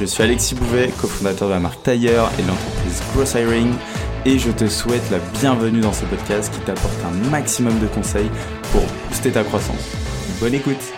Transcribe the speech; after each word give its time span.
Je 0.00 0.06
suis 0.06 0.24
Alexis 0.24 0.56
Bouvet, 0.56 0.90
cofondateur 1.00 1.46
de 1.48 1.54
la 1.54 1.60
marque 1.60 1.82
Tailleur 1.84 2.28
et 2.36 2.42
de 2.42 2.48
l'entreprise 2.48 3.00
Gross 3.14 3.34
Hiring 3.34 3.72
et 4.26 4.38
je 4.40 4.50
te 4.50 4.66
souhaite 4.66 5.08
la 5.10 5.20
bienvenue 5.40 5.80
dans 5.80 5.92
ce 5.92 6.04
podcast 6.06 6.52
qui 6.52 6.60
t'apporte 6.60 7.00
un 7.04 7.30
maximum 7.30 7.78
de 7.78 7.86
conseils 7.86 8.28
pour 8.72 8.82
booster 9.08 9.30
ta 9.30 9.44
croissance. 9.44 9.94
Bonne 10.40 10.54
écoute. 10.54 10.92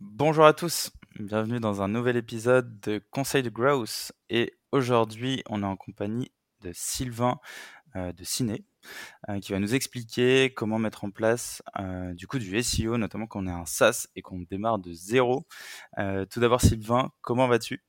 Bonjour 0.00 0.44
à 0.44 0.52
tous, 0.52 0.90
bienvenue 1.20 1.60
dans 1.60 1.80
un 1.80 1.88
nouvel 1.88 2.16
épisode 2.16 2.80
de 2.80 3.00
Conseil 3.12 3.44
de 3.44 3.50
Growth. 3.50 4.10
Et 4.30 4.52
aujourd'hui 4.72 5.44
on 5.48 5.62
est 5.62 5.66
en 5.66 5.76
compagnie 5.76 6.32
de 6.62 6.72
Sylvain 6.74 7.38
de 7.96 8.24
Ciné 8.24 8.64
euh, 9.28 9.40
qui 9.40 9.52
va 9.52 9.58
nous 9.58 9.74
expliquer 9.74 10.52
comment 10.54 10.78
mettre 10.78 11.04
en 11.04 11.10
place 11.10 11.62
euh, 11.78 12.12
du 12.14 12.26
coup 12.26 12.38
du 12.38 12.62
SEO, 12.62 12.98
notamment 12.98 13.26
quand 13.26 13.42
on 13.42 13.46
est 13.46 13.50
un 13.50 13.66
SaaS 13.66 14.06
et 14.16 14.22
qu'on 14.22 14.40
démarre 14.40 14.78
de 14.78 14.92
zéro. 14.92 15.46
tout 16.30 16.40
d'abord 16.40 16.60
Sylvain, 16.60 17.10
comment 17.22 17.48
vas-tu? 17.48 17.82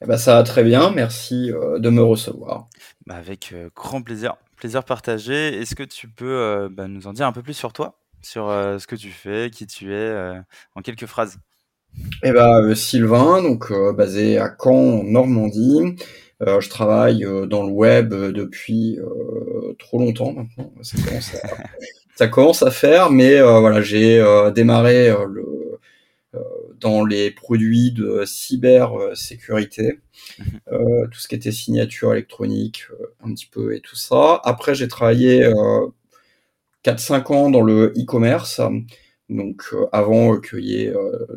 Eh 0.00 0.06
ben, 0.06 0.16
ça 0.16 0.34
va 0.34 0.42
très 0.42 0.64
bien, 0.64 0.90
merci 0.90 1.50
euh, 1.52 1.78
de 1.78 1.88
me 1.88 2.02
recevoir. 2.02 2.68
Bah, 3.06 3.14
avec 3.14 3.52
euh, 3.52 3.70
grand 3.74 4.02
plaisir, 4.02 4.34
plaisir 4.56 4.84
partagé. 4.84 5.60
Est-ce 5.60 5.74
que 5.74 5.82
tu 5.82 6.08
peux 6.08 6.24
euh, 6.24 6.68
bah, 6.70 6.88
nous 6.88 7.06
en 7.06 7.12
dire 7.12 7.26
un 7.26 7.32
peu 7.32 7.42
plus 7.42 7.54
sur 7.54 7.72
toi, 7.72 7.98
sur 8.22 8.48
ce 8.48 8.86
que 8.86 8.96
tu 8.96 9.10
fais, 9.10 9.50
qui 9.50 9.66
tu 9.66 9.92
es, 9.94 10.34
en 10.74 10.82
quelques 10.82 11.06
phrases 11.06 11.38
Eh 12.22 12.32
ben, 12.32 12.74
Sylvain, 12.74 13.42
donc 13.42 13.72
basé 13.96 14.38
à 14.38 14.54
Caen, 14.58 15.00
en 15.00 15.04
Normandie. 15.04 15.96
Je 16.46 16.68
travaille 16.68 17.26
dans 17.48 17.64
le 17.64 17.72
web 17.72 18.12
depuis 18.12 18.98
trop 19.78 19.98
longtemps 19.98 20.32
maintenant. 20.32 20.72
Ça 20.82 20.96
commence 21.02 21.34
à, 21.34 21.48
ça 22.16 22.28
commence 22.28 22.62
à 22.62 22.70
faire, 22.70 23.10
mais 23.10 23.40
voilà, 23.40 23.80
j'ai 23.80 24.22
démarré 24.54 25.14
le 25.28 25.62
dans 26.82 27.04
les 27.04 27.30
produits 27.30 27.92
de 27.92 28.24
cybersécurité, 28.26 30.00
mhm. 30.38 30.60
euh, 30.72 31.06
tout 31.10 31.18
ce 31.18 31.28
qui 31.28 31.34
était 31.34 31.52
signature 31.52 32.12
électronique, 32.12 32.84
euh, 32.90 33.14
un 33.24 33.32
petit 33.32 33.46
peu 33.46 33.74
et 33.74 33.80
tout 33.80 33.96
ça. 33.96 34.40
Après, 34.44 34.74
j'ai 34.74 34.88
travaillé 34.88 35.48
4-5 36.84 37.32
euh, 37.32 37.34
ans 37.34 37.50
dans 37.50 37.62
le 37.62 37.92
e-commerce. 37.96 38.60
Donc 39.28 39.62
avant 39.92 40.40
qu'il 40.40 40.64
y 40.64 40.82
ait 40.82 40.92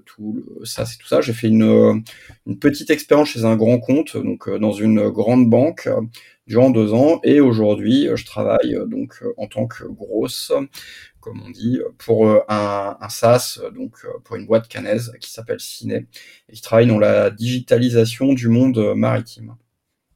tout 0.05 0.43
ça, 0.65 0.85
c'est 0.85 0.97
tout 0.97 1.07
ça, 1.07 1.21
j'ai 1.21 1.33
fait 1.33 1.47
une, 1.47 2.03
une, 2.45 2.59
petite 2.59 2.89
expérience 2.89 3.29
chez 3.29 3.45
un 3.45 3.55
grand 3.55 3.79
compte, 3.79 4.17
donc 4.17 4.49
dans 4.49 4.73
une 4.73 5.09
grande 5.09 5.49
banque 5.49 5.87
durant 6.45 6.71
deux 6.71 6.93
ans. 6.93 7.21
Et 7.23 7.39
aujourd'hui, 7.39 8.09
je 8.13 8.25
travaille 8.25 8.77
donc 8.87 9.23
en 9.37 9.47
tant 9.47 9.67
que 9.67 9.85
grosse 9.85 10.51
comme 11.25 11.41
on 11.43 11.49
dit, 11.49 11.79
pour 11.97 12.27
euh, 12.27 12.41
un, 12.47 12.97
un 13.01 13.09
SaaS, 13.09 13.59
donc 13.73 13.95
euh, 14.05 14.09
pour 14.23 14.35
une 14.35 14.45
boîte 14.45 14.67
canaise 14.67 15.11
qui 15.19 15.31
s'appelle 15.31 15.59
Ciné, 15.59 16.05
et 16.49 16.53
qui 16.53 16.61
travaille 16.61 16.85
dans 16.85 16.99
la 16.99 17.31
digitalisation 17.31 18.33
du 18.33 18.47
monde 18.47 18.93
maritime. 18.95 19.55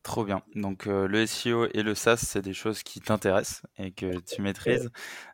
Trop 0.10 0.26
bien. 0.26 0.42
Donc 0.56 0.86
le 0.88 1.28
SEO 1.28 1.68
et 1.72 1.84
le 1.84 1.94
SaaS, 1.94 2.18
c'est 2.18 2.42
des 2.42 2.56
choses 2.56 2.82
qui 2.82 3.00
t'intéressent 3.00 3.62
et 3.78 3.92
que 3.92 4.20
tu 4.22 4.42
maîtrises. 4.42 4.90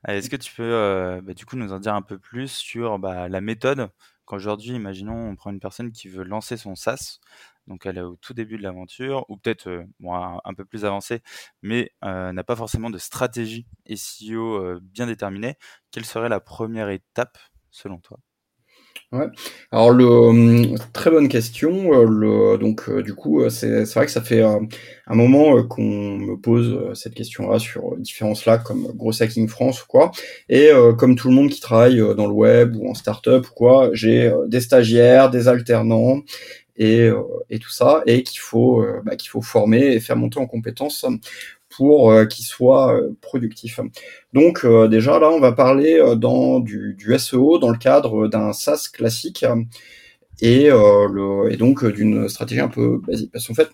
Est-ce 0.05 0.29
que 0.29 0.35
tu 0.35 0.53
peux 0.53 1.21
bah, 1.23 1.33
du 1.33 1.45
coup 1.45 1.55
nous 1.55 1.71
en 1.71 1.79
dire 1.79 1.95
un 1.95 2.01
peu 2.01 2.19
plus 2.19 2.49
sur 2.51 2.99
bah, 2.99 3.29
la 3.29 3.39
méthode? 3.39 3.89
Qu'aujourd'hui, 4.25 4.71
imaginons, 4.71 5.29
on 5.29 5.35
prend 5.35 5.51
une 5.51 5.59
personne 5.59 5.91
qui 5.91 6.09
veut 6.09 6.23
lancer 6.23 6.57
son 6.57 6.75
SaaS, 6.75 7.19
donc 7.67 7.85
elle 7.85 7.99
est 7.99 8.01
au 8.01 8.15
tout 8.15 8.33
début 8.33 8.57
de 8.57 8.63
l'aventure, 8.63 9.23
ou 9.29 9.37
peut-être 9.37 9.69
euh, 9.69 9.85
un, 10.43 10.53
peu 10.55 10.65
plus 10.65 10.83
avancée, 10.83 11.21
mais 11.61 11.91
euh, 12.03 12.33
n'a 12.33 12.43
pas 12.43 12.55
forcément 12.55 12.89
de 12.89 12.97
stratégie 12.97 13.67
SEO 13.85 14.55
euh, 14.55 14.79
bien 14.81 15.05
déterminée. 15.05 15.55
Quelle 15.91 16.05
serait 16.05 16.29
la 16.29 16.39
première 16.39 16.89
étape 16.89 17.37
selon 17.69 17.99
toi? 17.99 18.19
Ouais. 19.11 19.27
Alors 19.71 19.91
le 19.91 20.05
hum, 20.05 20.75
très 20.91 21.09
bonne 21.09 21.29
question. 21.29 22.03
Le, 22.03 22.57
donc 22.57 22.89
du 23.01 23.13
coup 23.13 23.47
c'est 23.49 23.83
vrai 23.93 24.05
que 24.05 24.11
ça 24.11 24.21
fait 24.21 24.41
un 24.41 25.15
moment 25.15 25.63
qu'on 25.63 26.17
me 26.17 26.35
pose 26.35 26.91
cette 26.99 27.13
question-là 27.13 27.59
sur 27.59 27.95
différents 27.97 28.35
Slack 28.35 28.63
comme 28.63 28.87
Gros 28.95 29.21
Hacking 29.21 29.47
France 29.47 29.83
ou 29.83 29.85
quoi. 29.87 30.11
Et 30.49 30.69
comme 30.97 31.15
tout 31.15 31.29
le 31.29 31.35
monde 31.35 31.49
qui 31.49 31.61
travaille 31.61 31.99
dans 32.15 32.27
le 32.27 32.33
web 32.33 32.75
ou 32.75 32.89
en 32.89 32.93
startup 32.95 33.47
ou 33.49 33.53
quoi, 33.53 33.89
j'ai 33.93 34.33
des 34.47 34.59
stagiaires, 34.59 35.29
des 35.29 35.47
alternants 35.47 36.21
et, 36.77 37.01
euh, 37.01 37.21
et 37.49 37.59
tout 37.59 37.69
ça, 37.69 38.03
et 38.05 38.23
qu'il 38.23 38.39
faut, 38.39 38.81
euh, 38.81 39.01
bah, 39.05 39.15
qu'il 39.15 39.29
faut 39.29 39.41
former 39.41 39.93
et 39.93 39.99
faire 39.99 40.15
monter 40.17 40.39
en 40.39 40.47
compétences 40.47 41.05
pour 41.75 42.11
euh, 42.11 42.25
qu'ils 42.25 42.45
soient 42.45 42.99
productifs. 43.21 43.79
Donc 44.33 44.65
déjà 44.89 45.19
là, 45.19 45.29
on 45.29 45.39
va 45.39 45.51
parler 45.51 46.01
dans 46.17 46.59
du, 46.59 46.95
du, 46.97 47.17
SEO 47.17 47.57
dans 47.57 47.69
le 47.69 47.77
cadre 47.77 48.27
d'un 48.27 48.53
SaaS 48.53 48.89
classique 48.91 49.45
et, 50.41 50.69
donc 51.57 51.85
d'une 51.85 52.27
stratégie 52.29 52.61
un 52.61 52.67
peu 52.67 52.99
basique. 53.07 53.31
Parce 53.31 53.47
qu'en 53.47 53.53
fait, 53.53 53.69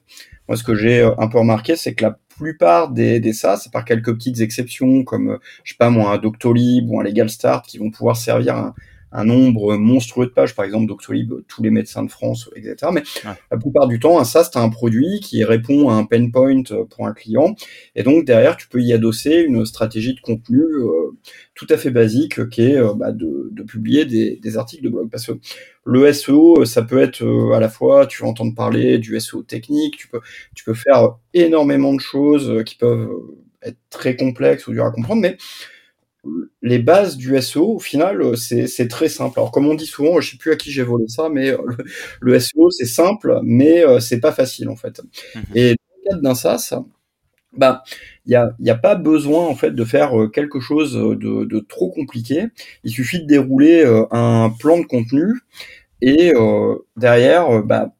moi 0.47 0.57
ce 0.57 0.63
que 0.63 0.75
j'ai 0.75 1.03
un 1.03 1.27
peu 1.27 1.39
remarqué, 1.39 1.75
c'est 1.75 1.93
que 1.93 2.03
la 2.03 2.19
plupart 2.37 2.91
des, 2.91 3.19
des 3.19 3.33
SaaS, 3.33 3.63
à 3.65 3.69
part 3.69 3.85
quelques 3.85 4.13
petites 4.13 4.41
exceptions 4.41 5.03
comme 5.03 5.39
je 5.63 5.71
sais 5.71 5.77
pas 5.77 5.89
moi 5.89 6.13
un 6.13 6.17
Doctolib 6.17 6.89
ou 6.89 6.99
un 6.99 7.03
Legal 7.03 7.29
Start 7.29 7.65
qui 7.65 7.77
vont 7.77 7.91
pouvoir 7.91 8.17
servir 8.17 8.55
un, 8.55 8.73
un 9.11 9.25
nombre 9.25 9.75
monstrueux 9.77 10.25
de 10.25 10.31
pages, 10.31 10.55
par 10.55 10.65
exemple 10.65 10.87
Doctolib, 10.87 11.33
tous 11.47 11.61
les 11.61 11.69
médecins 11.69 12.03
de 12.03 12.11
France, 12.11 12.49
etc. 12.55 12.91
Mais 12.93 13.03
la 13.51 13.57
plupart 13.57 13.87
du 13.87 13.99
temps, 13.99 14.19
un 14.19 14.23
SaaS, 14.23 14.49
c'est 14.51 14.59
un 14.59 14.69
produit 14.69 15.19
qui 15.21 15.43
répond 15.43 15.89
à 15.89 15.93
un 15.93 16.05
pain 16.05 16.29
point 16.29 16.63
euh, 16.71 16.85
pour 16.85 17.07
un 17.07 17.13
client. 17.13 17.55
Et 17.95 18.03
donc, 18.03 18.25
derrière, 18.25 18.57
tu 18.57 18.67
peux 18.67 18.81
y 18.81 18.93
adosser 18.93 19.43
une 19.47 19.65
stratégie 19.65 20.13
de 20.13 20.21
contenu 20.21 20.61
euh, 20.61 21.11
tout 21.55 21.67
à 21.69 21.77
fait 21.77 21.91
basique 21.91 22.49
qui 22.49 22.61
est 22.61 22.77
euh, 22.77 22.93
bah, 22.93 23.11
de, 23.11 23.49
de, 23.51 23.63
publier 23.63 24.05
des, 24.05 24.37
des, 24.37 24.57
articles 24.57 24.83
de 24.83 24.89
blog. 24.89 25.09
Parce 25.09 25.25
que 25.25 25.33
le 25.85 26.11
SEO, 26.13 26.65
ça 26.65 26.81
peut 26.81 26.99
être 26.99 27.25
à 27.53 27.59
la 27.59 27.69
fois, 27.69 28.05
tu 28.05 28.21
vas 28.21 28.29
entendre 28.29 28.55
parler 28.55 28.97
du 28.97 29.19
SEO 29.19 29.43
technique, 29.43 29.97
tu 29.97 30.07
peux, 30.07 30.21
tu 30.55 30.63
peux 30.63 30.73
faire 30.73 31.15
énormément 31.33 31.93
de 31.93 31.99
choses 31.99 32.63
qui 32.65 32.75
peuvent 32.75 33.09
être 33.63 33.77
très 33.89 34.15
complexes 34.15 34.67
ou 34.67 34.71
dures 34.71 34.85
à 34.85 34.91
comprendre, 34.91 35.21
mais 35.21 35.37
les 36.61 36.79
bases 36.79 37.17
du 37.17 37.39
SEO, 37.41 37.75
au 37.75 37.79
final, 37.79 38.21
euh, 38.21 38.35
c'est 38.35 38.87
très 38.87 39.09
simple. 39.09 39.39
Alors, 39.39 39.51
comme 39.51 39.67
on 39.67 39.73
dit 39.73 39.85
souvent, 39.85 40.19
je 40.21 40.31
sais 40.31 40.37
plus 40.37 40.51
à 40.51 40.55
qui 40.55 40.71
j'ai 40.71 40.83
volé 40.83 41.07
ça, 41.07 41.29
mais 41.29 41.49
euh, 41.49 41.57
le, 42.21 42.39
SEO, 42.39 42.69
c'est 42.69 42.85
simple, 42.85 43.39
mais 43.43 43.83
euh, 43.83 43.99
c'est 43.99 44.19
pas 44.19 44.31
facile, 44.31 44.69
en 44.69 44.75
fait. 44.75 45.01
Mhm. 45.35 45.43
Et 45.55 45.69
dans 45.69 45.75
le 45.97 46.09
cadre 46.09 46.21
d'un 46.21 46.35
SaaS, 46.35 46.73
bah, 47.57 47.83
il 48.25 48.29
n'y 48.29 48.35
a, 48.35 48.53
y 48.59 48.69
a 48.69 48.75
pas 48.75 48.95
besoin, 48.95 49.45
en 49.47 49.55
fait, 49.55 49.71
de 49.71 49.83
faire 49.83 50.11
quelque 50.31 50.59
chose 50.59 50.93
de, 50.93 51.45
de 51.45 51.59
trop 51.59 51.89
compliqué. 51.89 52.47
Il 52.83 52.91
suffit 52.91 53.21
de 53.21 53.27
dérouler 53.27 53.83
un 54.11 54.51
plan 54.57 54.79
de 54.79 54.85
contenu 54.85 55.41
et 56.01 56.31
derrière, 56.95 57.61
bah, 57.63 57.93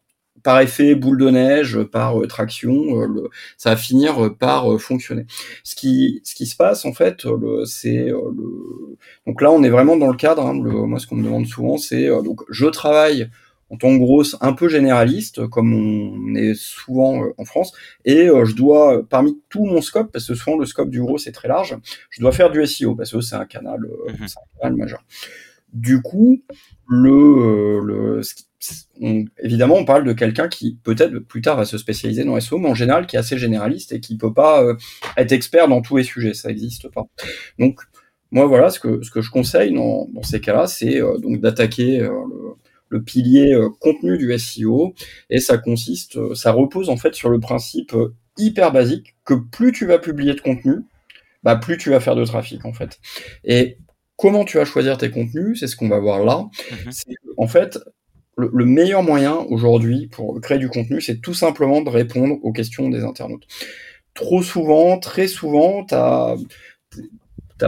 par 0.43 0.59
effet 0.59 0.95
boule 0.95 1.17
de 1.17 1.29
neige, 1.29 1.81
par 1.83 2.19
euh, 2.19 2.27
traction, 2.27 3.01
euh, 3.01 3.29
ça 3.57 3.71
va 3.71 3.75
finir 3.75 4.25
euh, 4.25 4.29
par 4.29 4.79
fonctionner. 4.79 5.25
Ce 5.63 5.75
qui, 5.75 6.21
ce 6.23 6.35
qui 6.35 6.45
se 6.45 6.55
passe 6.55 6.85
en 6.85 6.93
fait, 6.93 7.25
c'est 7.65 8.05
le... 8.07 8.97
donc 9.27 9.41
là 9.41 9.51
on 9.51 9.63
est 9.63 9.69
vraiment 9.69 9.97
dans 9.97 10.07
le 10.07 10.17
cadre. 10.17 10.45
Hein, 10.45 10.59
le, 10.61 10.71
moi 10.71 10.99
ce 10.99 11.07
qu'on 11.07 11.15
me 11.15 11.23
demande 11.23 11.45
souvent, 11.47 11.77
c'est 11.77 12.07
donc 12.07 12.41
je 12.49 12.65
travaille 12.65 13.29
en 13.69 13.77
tant 13.77 13.89
que 13.89 13.99
grosse 13.99 14.35
un 14.41 14.51
peu 14.51 14.67
généraliste, 14.67 15.47
comme 15.47 15.73
on 15.73 16.35
est 16.35 16.53
souvent 16.55 17.23
en 17.37 17.45
France, 17.45 17.71
et 18.03 18.27
je 18.27 18.53
dois, 18.53 19.01
parmi 19.07 19.39
tout 19.47 19.65
mon 19.65 19.79
scope, 19.79 20.11
parce 20.11 20.27
que 20.27 20.35
souvent 20.35 20.57
le 20.57 20.65
scope 20.65 20.89
du 20.89 21.01
gros 21.01 21.17
c'est 21.17 21.31
très 21.31 21.47
large, 21.47 21.77
je 22.09 22.19
dois 22.19 22.33
faire 22.33 22.51
du 22.51 22.65
SEO, 22.65 22.95
parce 22.95 23.11
que 23.11 23.21
c'est 23.21 23.35
un 23.35 23.45
canal, 23.45 23.79
mmh 23.79 24.23
un 24.23 24.59
canal 24.59 24.75
majeur. 24.75 25.03
Du 25.73 26.01
coup, 26.01 26.41
le, 26.87 27.79
le 27.79 28.21
évidemment, 29.39 29.75
on 29.75 29.85
parle 29.85 30.03
de 30.03 30.13
quelqu'un 30.13 30.47
qui 30.47 30.77
peut-être 30.83 31.19
plus 31.19 31.41
tard 31.41 31.57
va 31.57 31.65
se 31.65 31.77
spécialiser 31.77 32.23
dans 32.23 32.39
SEO, 32.39 32.57
mais 32.57 32.69
en 32.69 32.75
général 32.75 33.07
qui 33.07 33.15
est 33.15 33.19
assez 33.19 33.37
généraliste 33.37 33.91
et 33.91 33.99
qui 33.99 34.17
peut 34.17 34.33
pas 34.33 34.63
euh, 34.63 34.75
être 35.17 35.31
expert 35.31 35.67
dans 35.67 35.81
tous 35.81 35.97
les 35.97 36.03
sujets, 36.03 36.33
ça 36.33 36.49
n'existe 36.49 36.89
pas. 36.89 37.05
Donc, 37.57 37.79
moi, 38.31 38.45
voilà, 38.45 38.69
ce 38.69 38.79
que, 38.79 39.01
ce 39.03 39.11
que 39.11 39.21
je 39.21 39.31
conseille 39.31 39.73
dans, 39.73 40.07
dans 40.13 40.23
ces 40.23 40.39
cas-là, 40.39 40.67
c'est 40.67 41.01
euh, 41.01 41.17
donc 41.17 41.41
d'attaquer 41.41 42.01
euh, 42.01 42.09
le, 42.09 42.53
le, 42.89 43.03
pilier 43.03 43.57
contenu 43.79 44.17
du 44.17 44.37
SEO, 44.37 44.93
et 45.29 45.39
ça 45.39 45.57
consiste, 45.57 46.33
ça 46.35 46.51
repose 46.51 46.89
en 46.89 46.97
fait 46.97 47.15
sur 47.15 47.29
le 47.29 47.39
principe 47.39 47.95
hyper 48.37 48.71
basique 48.71 49.15
que 49.25 49.33
plus 49.33 49.71
tu 49.71 49.85
vas 49.85 49.97
publier 49.97 50.33
de 50.33 50.41
contenu, 50.41 50.75
bah 51.43 51.55
plus 51.55 51.77
tu 51.77 51.89
vas 51.89 51.99
faire 51.99 52.15
de 52.15 52.25
trafic 52.25 52.63
en 52.65 52.73
fait. 52.73 52.99
Et 53.43 53.77
comment 54.21 54.45
tu 54.45 54.57
vas 54.57 54.65
choisir 54.65 54.99
tes 54.99 55.09
contenus, 55.09 55.59
c'est 55.59 55.67
ce 55.67 55.75
qu'on 55.75 55.89
va 55.89 55.99
voir 55.99 56.23
là. 56.23 56.45
Mhm. 56.71 57.15
En 57.37 57.47
fait, 57.47 57.79
le, 58.37 58.65
meilleur 58.65 59.03
moyen 59.03 59.37
aujourd'hui 59.49 60.07
pour 60.07 60.39
créer 60.39 60.59
du 60.59 60.69
contenu, 60.69 61.01
c'est 61.01 61.19
tout 61.21 61.33
simplement 61.33 61.81
de 61.81 61.89
répondre 61.89 62.35
aux 62.43 62.51
questions 62.51 62.89
des 62.89 63.03
internautes. 63.03 63.47
Trop 64.13 64.43
souvent, 64.43 64.99
très 64.99 65.27
souvent, 65.27 65.85
tu 65.85 65.95
as, 65.95 66.35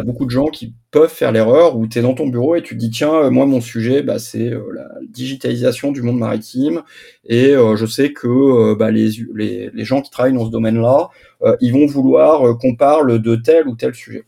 beaucoup 0.05 0.25
de 0.25 0.31
gens 0.31 0.47
qui 0.47 0.73
peuvent 0.89 1.13
faire 1.13 1.31
l'erreur 1.31 1.77
où 1.77 1.85
tu 1.87 1.99
es 1.99 2.01
dans 2.01 2.15
ton 2.15 2.27
bureau 2.27 2.55
et 2.55 2.63
tu 2.63 2.73
te 2.73 2.79
dis 2.79 2.89
tiens, 2.89 3.13
euh, 3.13 3.29
moi 3.29 3.45
mon 3.45 3.61
sujet, 3.61 4.01
bah, 4.01 4.17
c'est 4.17 4.51
euh, 4.51 4.63
la 4.73 4.89
digitalisation 5.07 5.91
du 5.91 6.01
monde 6.01 6.17
maritime 6.17 6.81
et 7.25 7.51
euh, 7.51 7.75
je 7.75 7.85
sais 7.85 8.11
que 8.11 8.73
bah, 8.73 8.89
les, 8.89 9.11
les, 9.35 9.69
les, 9.71 9.85
gens 9.85 10.01
qui 10.01 10.09
travaillent 10.09 10.33
dans 10.33 10.47
ce 10.47 10.51
domaine-là, 10.51 11.09
ils 11.61 11.71
vont 11.71 11.85
vouloir 11.85 12.57
qu'on 12.57 12.75
parle 12.75 13.21
de 13.21 13.35
tel 13.35 13.67
ou 13.67 13.75
tel 13.75 13.93
sujet. 13.93 14.23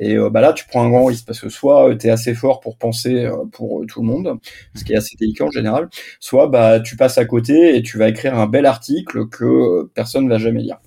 Et 0.00 0.16
euh, 0.16 0.30
bah 0.30 0.40
là, 0.40 0.54
tu 0.54 0.66
prends 0.66 0.82
un 0.82 0.88
grand 0.88 1.04
risque 1.04 1.26
parce 1.26 1.38
que 1.40 1.50
soit 1.50 1.90
euh, 1.90 1.96
tu 1.96 2.06
es 2.06 2.10
assez 2.10 2.34
fort 2.34 2.60
pour 2.60 2.78
penser 2.78 3.26
euh, 3.26 3.44
pour 3.52 3.84
tout 3.86 4.00
le 4.00 4.06
monde, 4.06 4.40
ce 4.74 4.82
qui 4.82 4.94
est 4.94 4.96
assez 4.96 5.14
délicat 5.16 5.44
en 5.44 5.50
général, 5.50 5.88
soit 6.18 6.48
bah, 6.48 6.80
tu 6.80 6.96
passes 6.96 7.18
à 7.18 7.26
côté 7.26 7.76
et 7.76 7.82
tu 7.82 7.98
vas 7.98 8.08
écrire 8.08 8.34
un 8.34 8.46
bel 8.46 8.64
article 8.64 9.28
que 9.28 9.84
personne 9.94 10.24
ne 10.24 10.30
va 10.30 10.38
jamais 10.38 10.62
lire. 10.62 10.78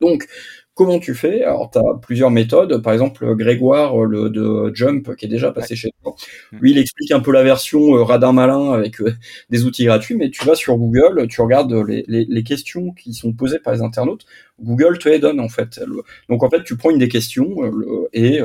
Donc, 0.00 0.26
Comment 0.80 0.98
tu 0.98 1.14
fais? 1.14 1.42
Alors, 1.42 1.70
tu 1.70 1.76
as 1.76 1.98
plusieurs 2.00 2.30
méthodes. 2.30 2.82
Par 2.82 2.94
exemple, 2.94 3.36
Grégoire 3.36 3.98
le, 3.98 4.30
de 4.30 4.74
Jump, 4.74 5.14
qui 5.14 5.26
est 5.26 5.28
déjà 5.28 5.52
passé 5.52 5.76
chez 5.76 5.90
toi, 6.02 6.14
mm. 6.52 6.56
lui, 6.58 6.70
il 6.70 6.78
explique 6.78 7.10
un 7.10 7.20
peu 7.20 7.32
la 7.32 7.42
version 7.42 7.98
euh, 7.98 8.02
radin 8.02 8.32
malin 8.32 8.72
avec 8.72 8.98
euh, 9.02 9.14
des 9.50 9.66
outils 9.66 9.84
gratuits, 9.84 10.16
mais 10.16 10.30
tu 10.30 10.42
vas 10.46 10.54
sur 10.54 10.78
Google, 10.78 11.26
tu 11.28 11.42
regardes 11.42 11.74
les, 11.86 12.02
les, 12.08 12.24
les, 12.24 12.42
questions 12.42 12.92
qui 12.92 13.12
sont 13.12 13.34
posées 13.34 13.58
par 13.58 13.74
les 13.74 13.82
internautes. 13.82 14.24
Google 14.58 14.96
te 14.96 15.10
les 15.10 15.18
donne, 15.18 15.38
en 15.38 15.50
fait. 15.50 15.78
Donc, 16.30 16.42
en 16.42 16.48
fait, 16.48 16.64
tu 16.64 16.78
prends 16.78 16.88
une 16.88 16.96
des 16.96 17.10
questions 17.10 17.62
euh, 17.62 18.08
et 18.14 18.40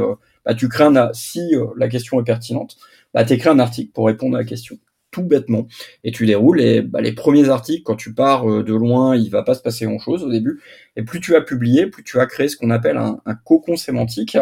bah, 0.46 0.56
tu 0.56 0.68
crées 0.68 0.84
un... 0.84 1.14
Si 1.14 1.54
la 1.78 1.88
question 1.88 2.20
est 2.20 2.26
pertinente, 2.26 2.76
bah, 3.14 3.24
tu 3.24 3.32
écris 3.32 3.48
un 3.48 3.60
article 3.60 3.94
pour 3.94 4.08
répondre 4.08 4.36
à 4.36 4.40
la 4.40 4.46
question 4.46 4.78
bêtement. 5.24 5.68
Et 6.04 6.12
tu 6.12 6.26
déroules 6.26 6.82
bah, 6.84 7.02
les 7.02 7.14
premiers 7.14 7.50
articles 7.50 7.84
quand 7.84 7.96
tu 7.96 8.14
pars 8.14 8.50
euh, 8.50 8.64
de 8.64 8.74
loin 8.74 9.16
il 9.16 9.30
va 9.30 9.44
pas 9.44 9.54
se 9.54 9.62
passer 9.62 9.86
grand 9.86 10.00
chose 10.00 10.24
au 10.24 10.32
début. 10.32 10.62
Et 10.96 11.04
plus 11.04 11.20
tu 11.20 11.32
vas 11.32 11.42
publier 11.42 11.88
plus 11.88 12.04
tu 12.04 12.18
vas 12.18 12.26
créer 12.26 12.48
ce 12.48 12.58
qu'on 12.58 12.70
appelle 12.70 12.98
un, 12.98 13.20
cocon 13.44 13.76
sémantique. 13.76 14.38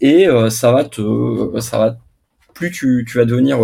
Et 0.00 0.28
euh, 0.28 0.50
ça 0.50 0.72
va 0.72 0.84
te 0.84 1.60
ça 1.60 1.78
va 1.78 1.98
plus 2.54 2.70
tu, 2.70 3.04
tu 3.08 3.18
vas 3.18 3.24
devenir 3.24 3.58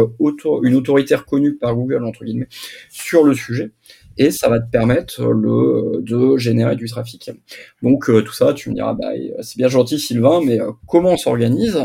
une 0.62 0.74
autorité 0.74 1.14
reconnue 1.14 1.56
par 1.56 1.76
Google 1.76 2.04
entre 2.04 2.24
guillemets 2.24 2.48
sur 2.88 3.24
le 3.24 3.34
sujet 3.34 3.70
et 4.20 4.30
ça 4.30 4.48
va 4.48 4.60
te 4.60 4.70
permettre 4.70 5.24
le, 5.24 6.02
de 6.02 6.36
générer 6.36 6.76
du 6.76 6.86
trafic. 6.86 7.30
Donc 7.82 8.08
euh, 8.08 8.22
tout 8.22 8.32
ça, 8.32 8.52
tu 8.52 8.70
me 8.70 8.74
diras, 8.74 8.94
bah, 8.94 9.08
c'est 9.40 9.56
bien 9.56 9.68
gentil 9.68 9.98
Sylvain, 9.98 10.40
mais 10.44 10.58
comment 10.86 11.12
on 11.12 11.16
s'organise? 11.16 11.82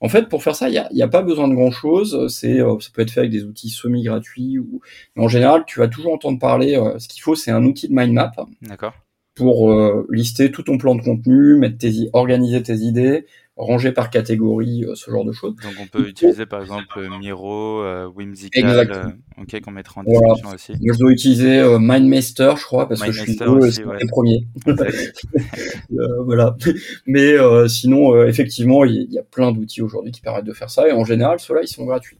En 0.00 0.08
fait, 0.08 0.28
pour 0.28 0.42
faire 0.42 0.54
ça, 0.54 0.68
il 0.68 0.72
n'y 0.92 1.02
a, 1.02 1.04
a, 1.04 1.08
pas 1.08 1.22
besoin 1.22 1.48
de 1.48 1.54
grand-chose. 1.54 2.28
C'est, 2.28 2.60
euh, 2.60 2.78
ça 2.80 2.90
peut 2.92 3.02
être 3.02 3.10
fait 3.10 3.20
avec 3.20 3.32
des 3.32 3.44
outils 3.44 3.70
semi-gratuits. 3.70 4.58
Ou... 4.58 4.80
Mais 5.14 5.24
en 5.24 5.28
général, 5.28 5.64
tu 5.66 5.78
vas 5.78 5.88
toujours 5.88 6.12
entendre 6.12 6.38
parler. 6.38 6.76
Euh, 6.76 6.98
ce 6.98 7.08
qu'il 7.08 7.22
faut, 7.22 7.34
c'est 7.34 7.50
un 7.50 7.64
outil 7.64 7.88
de 7.88 7.94
mind 7.94 8.12
map. 8.12 8.32
D'accord. 8.62 8.94
Pour 9.34 9.70
euh, 9.70 10.06
lister 10.10 10.50
tout 10.50 10.62
ton 10.62 10.78
plan 10.78 10.94
de 10.94 11.02
contenu, 11.02 11.56
mettre 11.56 11.78
tes, 11.78 12.08
organiser 12.12 12.62
tes 12.62 12.76
idées, 12.76 13.26
ranger 13.56 13.92
par 13.92 14.10
catégorie, 14.10 14.84
euh, 14.84 14.94
ce 14.94 15.10
genre 15.10 15.24
de 15.24 15.32
choses. 15.32 15.54
Donc 15.62 15.72
on 15.80 15.86
peut 15.86 16.08
utiliser 16.08 16.44
par 16.44 16.60
exemple 16.60 17.08
Miro, 17.18 17.80
euh, 17.82 18.06
Whimsical, 18.06 18.90
euh, 18.90 19.42
ok, 19.42 19.60
qu'on 19.62 19.70
mettra 19.70 20.02
en 20.02 20.04
description 20.04 20.50
aussi. 20.50 20.72
Moi 20.80 20.94
je 20.94 20.98
dois 20.98 21.10
utiliser 21.10 21.58
euh, 21.60 21.78
MindMaster, 21.78 22.54
je 22.58 22.64
crois, 22.64 22.86
parce 22.86 23.00
que 23.00 23.12
je 23.12 23.22
suis 23.22 23.42
aussi, 23.42 23.82
ouais. 23.82 23.96
les 23.98 24.06
premiers. 24.06 24.46
voilà. 26.24 26.54
Mais 27.06 27.36
sinon, 27.68 28.22
effectivement, 28.24 28.84
il 28.84 29.10
y, 29.10 29.18
a 29.18 29.22
plein 29.22 29.52
d'outils 29.52 29.82
aujourd'hui 29.82 30.12
qui 30.12 30.20
permettent 30.20 30.44
de 30.44 30.52
faire 30.52 30.70
ça, 30.70 30.88
et 30.88 30.92
en 30.92 31.04
général, 31.04 31.40
ceux-là, 31.40 31.60
ils 31.62 31.68
sont 31.68 31.86
gratuits. 31.86 32.18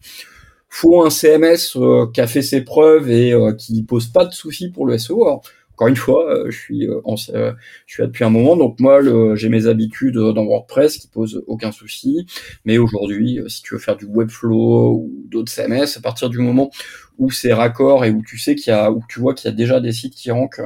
Faut 0.68 1.04
un 1.04 1.10
CMS 1.10 1.78
qui 2.12 2.20
a 2.20 2.26
fait 2.26 2.42
ses 2.42 2.62
preuves 2.62 3.10
et 3.10 3.34
qui 3.58 3.82
pose 3.82 4.06
pas 4.06 4.24
de 4.24 4.32
soucis 4.32 4.70
pour 4.70 4.86
le 4.86 4.98
SEO. 4.98 5.24
Alors, 5.24 5.42
encore 5.76 5.88
une 5.88 5.96
fois, 5.96 6.34
euh, 6.34 6.50
je 6.50 6.58
suis 6.58 6.88
euh, 6.88 7.02
euh, 7.34 7.52
je 7.84 7.92
suis 7.92 8.02
là 8.02 8.06
depuis 8.06 8.24
un 8.24 8.30
moment, 8.30 8.56
donc 8.56 8.80
moi 8.80 9.00
j'ai 9.34 9.50
mes 9.50 9.66
habitudes 9.66 10.16
dans 10.16 10.44
WordPress 10.46 10.96
qui 10.96 11.08
posent 11.08 11.44
aucun 11.46 11.70
souci. 11.70 12.26
Mais 12.64 12.78
aujourd'hui, 12.78 13.40
si 13.48 13.62
tu 13.62 13.74
veux 13.74 13.80
faire 13.80 13.96
du 13.96 14.06
Webflow 14.06 14.94
ou 14.94 15.24
d'autres 15.28 15.52
CMS, 15.52 15.98
à 15.98 16.00
partir 16.00 16.30
du 16.30 16.38
moment 16.38 16.70
où 17.18 17.30
c'est 17.30 17.52
raccord 17.52 18.06
et 18.06 18.10
où 18.10 18.22
tu 18.22 18.38
sais 18.38 18.54
qu'il 18.54 18.70
y 18.70 18.74
a, 18.74 18.90
où 18.90 19.02
tu 19.06 19.20
vois 19.20 19.34
qu'il 19.34 19.50
y 19.50 19.52
a 19.52 19.56
déjà 19.56 19.80
des 19.80 19.92
sites 19.92 20.14
qui 20.14 20.30
rankent 20.30 20.62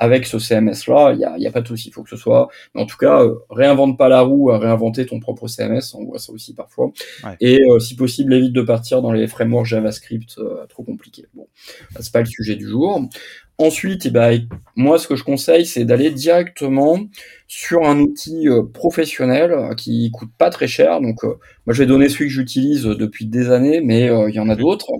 avec 0.00 0.26
ce 0.26 0.40
CMS 0.40 0.88
là, 0.88 1.12
il 1.12 1.18
n'y 1.18 1.24
a, 1.24 1.38
y 1.38 1.46
a, 1.46 1.52
pas 1.52 1.60
de 1.60 1.68
souci. 1.68 1.88
Il 1.88 1.92
faut 1.92 2.02
que 2.02 2.10
ce 2.10 2.16
soit, 2.16 2.48
mais 2.74 2.82
en 2.82 2.86
tout 2.86 2.96
cas, 2.96 3.22
réinvente 3.50 3.96
pas 3.96 4.08
la 4.08 4.22
roue 4.22 4.50
à 4.50 4.58
réinventer 4.58 5.06
ton 5.06 5.20
propre 5.20 5.46
CMS. 5.46 5.94
On 5.94 6.04
voit 6.04 6.18
ça 6.18 6.32
aussi 6.32 6.54
parfois. 6.54 6.90
Et 7.40 7.60
si 7.78 7.94
possible, 7.94 8.34
évite 8.34 8.52
de 8.52 8.62
partir 8.62 9.02
dans 9.02 9.12
les 9.12 9.28
frameworks 9.28 9.66
JavaScript 9.66 10.40
trop 10.68 10.82
compliqués. 10.82 11.26
Bon, 11.34 11.46
c'est 12.00 12.12
pas 12.12 12.20
le 12.20 12.26
sujet 12.26 12.56
du 12.56 12.66
jour. 12.66 13.08
Ensuite, 13.60 14.06
eh 14.06 14.10
ben, 14.10 14.48
moi, 14.74 14.98
ce 14.98 15.06
que 15.06 15.16
je 15.16 15.22
conseille, 15.22 15.66
c'est 15.66 15.84
d'aller 15.84 16.10
directement 16.10 16.98
sur 17.46 17.86
un 17.86 18.00
outil 18.00 18.48
euh, 18.48 18.62
professionnel 18.62 19.52
euh, 19.52 19.74
qui 19.74 20.10
coûte 20.12 20.30
pas 20.38 20.48
très 20.48 20.66
cher. 20.66 21.02
Donc, 21.02 21.22
euh, 21.24 21.34
moi, 21.66 21.74
je 21.74 21.80
vais 21.82 21.86
donner 21.86 22.08
celui 22.08 22.24
que 22.24 22.32
j'utilise 22.32 22.84
depuis 22.84 23.26
des 23.26 23.50
années, 23.50 23.82
mais 23.82 24.10
il 24.28 24.34
y 24.34 24.40
en 24.40 24.48
a 24.48 24.56
d'autres. 24.56 24.90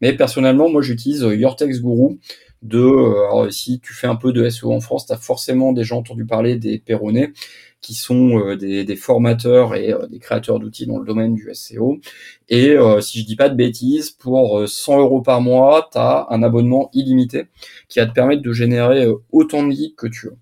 Mais 0.00 0.14
personnellement, 0.14 0.70
moi, 0.70 0.80
j'utilise 0.80 1.20
Your 1.20 1.56
Text 1.56 1.82
Guru. 1.82 2.18
De, 2.66 2.78
alors, 2.78 3.52
si 3.52 3.78
tu 3.80 3.92
fais 3.92 4.08
un 4.08 4.16
peu 4.16 4.32
de 4.32 4.48
SEO 4.48 4.72
en 4.72 4.80
France, 4.80 5.06
tu 5.06 5.12
as 5.12 5.16
forcément 5.16 5.72
déjà 5.72 5.94
entendu 5.94 6.26
parler 6.26 6.56
des 6.56 6.78
Perronnets 6.78 7.32
qui 7.80 7.94
sont 7.94 8.38
euh, 8.40 8.56
des, 8.56 8.96
formateurs 8.96 9.76
et 9.76 9.92
euh, 9.92 10.06
des 10.08 10.18
créateurs 10.18 10.58
d'outils 10.58 10.86
dans 10.86 10.98
le 10.98 11.04
domaine 11.04 11.34
du 11.34 11.48
SEO. 11.52 12.00
Et 12.48 12.70
euh, 12.70 13.00
si 13.00 13.20
je 13.20 13.26
dis 13.26 13.36
pas 13.36 13.48
de 13.48 13.54
bêtises, 13.54 14.10
pour 14.10 14.68
100 14.68 14.98
euros 14.98 15.22
par 15.22 15.40
mois, 15.40 15.88
tu 15.92 15.98
as 15.98 16.26
un 16.30 16.42
abonnement 16.42 16.90
illimité 16.92 17.44
qui 17.88 18.00
va 18.00 18.06
te 18.06 18.12
permettre 18.12 18.42
de 18.42 18.52
générer 18.52 19.06
autant 19.30 19.62
de 19.62 19.72
guides 19.72 19.94
que 19.94 20.08
tu 20.08 20.26
veux. 20.26 20.36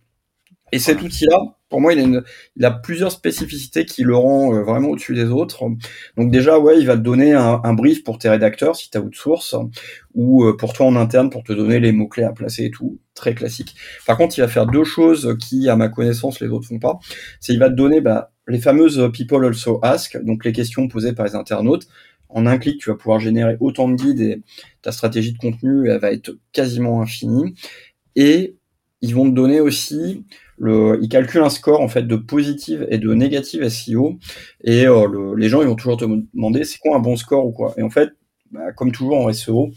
Et 0.74 0.80
cet 0.80 1.02
outil-là, 1.02 1.38
pour 1.68 1.80
moi, 1.80 1.92
il 1.92 2.20
a, 2.64 2.70
plusieurs 2.72 3.12
spécificités 3.12 3.84
qui 3.84 4.02
le 4.02 4.16
rend 4.16 4.52
euh, 4.52 4.64
vraiment 4.64 4.88
au-dessus 4.88 5.14
des 5.14 5.26
autres. 5.26 5.62
Donc 6.16 6.32
déjà, 6.32 6.58
ouais, 6.58 6.80
il 6.80 6.86
va 6.88 6.96
te 6.96 7.02
donner 7.02 7.32
un, 7.32 7.74
brief 7.74 8.02
pour 8.02 8.18
tes 8.18 8.28
rédacteurs 8.28 8.74
si 8.74 8.90
tu 8.90 8.98
as 8.98 9.00
outsource, 9.00 9.54
ou 10.14 10.42
euh, 10.42 10.56
pour 10.56 10.72
toi 10.72 10.86
en 10.86 10.96
interne 10.96 11.30
pour 11.30 11.44
te 11.44 11.52
donner 11.52 11.78
les 11.78 11.92
mots-clés 11.92 12.24
à 12.24 12.32
placer 12.32 12.64
et 12.64 12.70
tout. 12.72 12.98
Très 13.14 13.36
classique. 13.36 13.76
Par 14.04 14.16
contre, 14.16 14.36
il 14.36 14.40
va 14.40 14.48
faire 14.48 14.66
deux 14.66 14.82
choses 14.82 15.36
qui, 15.38 15.68
à 15.68 15.76
ma 15.76 15.88
connaissance, 15.88 16.40
les 16.40 16.48
autres 16.48 16.66
font 16.66 16.80
pas. 16.80 16.98
C'est 17.38 17.52
il 17.52 17.60
va 17.60 17.70
te 17.70 17.76
donner 17.76 18.00
bah, 18.00 18.32
les 18.48 18.58
fameuses 18.58 19.12
People 19.12 19.44
Also 19.46 19.78
Ask, 19.84 20.20
donc 20.24 20.44
les 20.44 20.52
questions 20.52 20.88
posées 20.88 21.12
par 21.12 21.24
les 21.24 21.36
internautes. 21.36 21.86
En 22.28 22.46
un 22.46 22.58
clic, 22.58 22.80
tu 22.80 22.90
vas 22.90 22.96
pouvoir 22.96 23.20
générer 23.20 23.56
autant 23.60 23.88
de 23.88 23.94
guides 23.94 24.20
et 24.20 24.42
ta 24.82 24.90
stratégie 24.90 25.34
de 25.34 25.38
contenu 25.38 25.88
elle 25.88 26.00
va 26.00 26.10
être 26.10 26.32
quasiment 26.50 27.00
infinie. 27.00 27.54
Et 28.16 28.56
ils 29.04 29.14
vont 29.14 29.30
te 29.30 29.34
donner 29.36 29.60
aussi 29.60 30.24
le, 30.58 30.98
ils 31.02 31.08
calculent 31.08 31.42
un 31.42 31.50
score 31.50 31.80
en 31.80 31.88
fait 31.88 32.02
de 32.02 32.16
positive 32.16 32.86
et 32.90 32.98
de 32.98 33.12
négative 33.12 33.68
SEO 33.68 34.18
et 34.62 34.86
euh, 34.86 35.34
les 35.36 35.48
gens 35.48 35.62
ils 35.62 35.68
vont 35.68 35.74
toujours 35.74 35.96
te 35.96 36.04
demander 36.34 36.64
c'est 36.64 36.78
quoi 36.78 36.96
un 36.96 37.00
bon 37.00 37.16
score 37.16 37.46
ou 37.46 37.52
quoi? 37.52 37.74
Et 37.76 37.82
en 37.82 37.90
fait 37.90 38.10
bah, 38.50 38.72
comme 38.72 38.92
toujours 38.92 39.18
en 39.18 39.32
SEO 39.32 39.70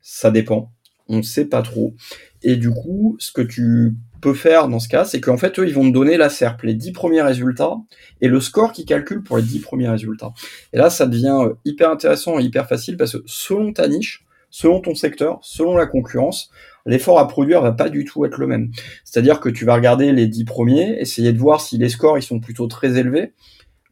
ça 0.00 0.30
dépend. 0.30 0.72
On 1.08 1.18
ne 1.18 1.22
sait 1.22 1.44
pas 1.44 1.62
trop. 1.62 1.94
Et 2.42 2.56
du 2.56 2.70
coup 2.70 3.16
ce 3.18 3.32
que 3.32 3.42
tu 3.42 3.94
peux 4.20 4.34
faire 4.34 4.68
dans 4.68 4.78
ce 4.78 4.88
cas 4.88 5.04
c'est 5.04 5.20
qu'en 5.20 5.36
fait 5.36 5.58
eux 5.58 5.66
ils 5.66 5.74
vont 5.74 5.88
te 5.88 5.92
donner 5.92 6.16
la 6.16 6.30
SERP 6.30 6.62
les 6.62 6.74
10 6.74 6.92
premiers 6.92 7.22
résultats 7.22 7.76
et 8.20 8.28
le 8.28 8.40
score 8.40 8.72
qu'ils 8.72 8.86
calculent 8.86 9.22
pour 9.22 9.36
les 9.36 9.42
10 9.42 9.60
premiers 9.60 9.88
résultats. 9.88 10.32
Et 10.72 10.78
là 10.78 10.90
ça 10.90 11.06
devient 11.06 11.38
euh, 11.42 11.54
hyper 11.64 11.90
intéressant 11.90 12.38
et 12.38 12.44
hyper 12.44 12.68
facile 12.68 12.96
parce 12.96 13.12
que 13.12 13.22
selon 13.26 13.72
ta 13.72 13.86
niche 13.88 14.24
selon 14.52 14.80
ton 14.80 14.94
secteur 14.94 15.40
selon 15.42 15.76
la 15.76 15.86
concurrence 15.86 16.52
l'effort 16.86 17.18
à 17.18 17.28
produire 17.28 17.62
va 17.62 17.72
pas 17.72 17.88
du 17.88 18.04
tout 18.04 18.24
être 18.24 18.38
le 18.38 18.46
même. 18.46 18.70
C'est-à-dire 19.04 19.40
que 19.40 19.48
tu 19.48 19.64
vas 19.64 19.74
regarder 19.74 20.12
les 20.12 20.26
dix 20.26 20.44
premiers, 20.44 21.00
essayer 21.00 21.32
de 21.32 21.38
voir 21.38 21.60
si 21.60 21.78
les 21.78 21.88
scores 21.88 22.18
ils 22.18 22.22
sont 22.22 22.40
plutôt 22.40 22.66
très 22.66 22.98
élevés, 22.98 23.32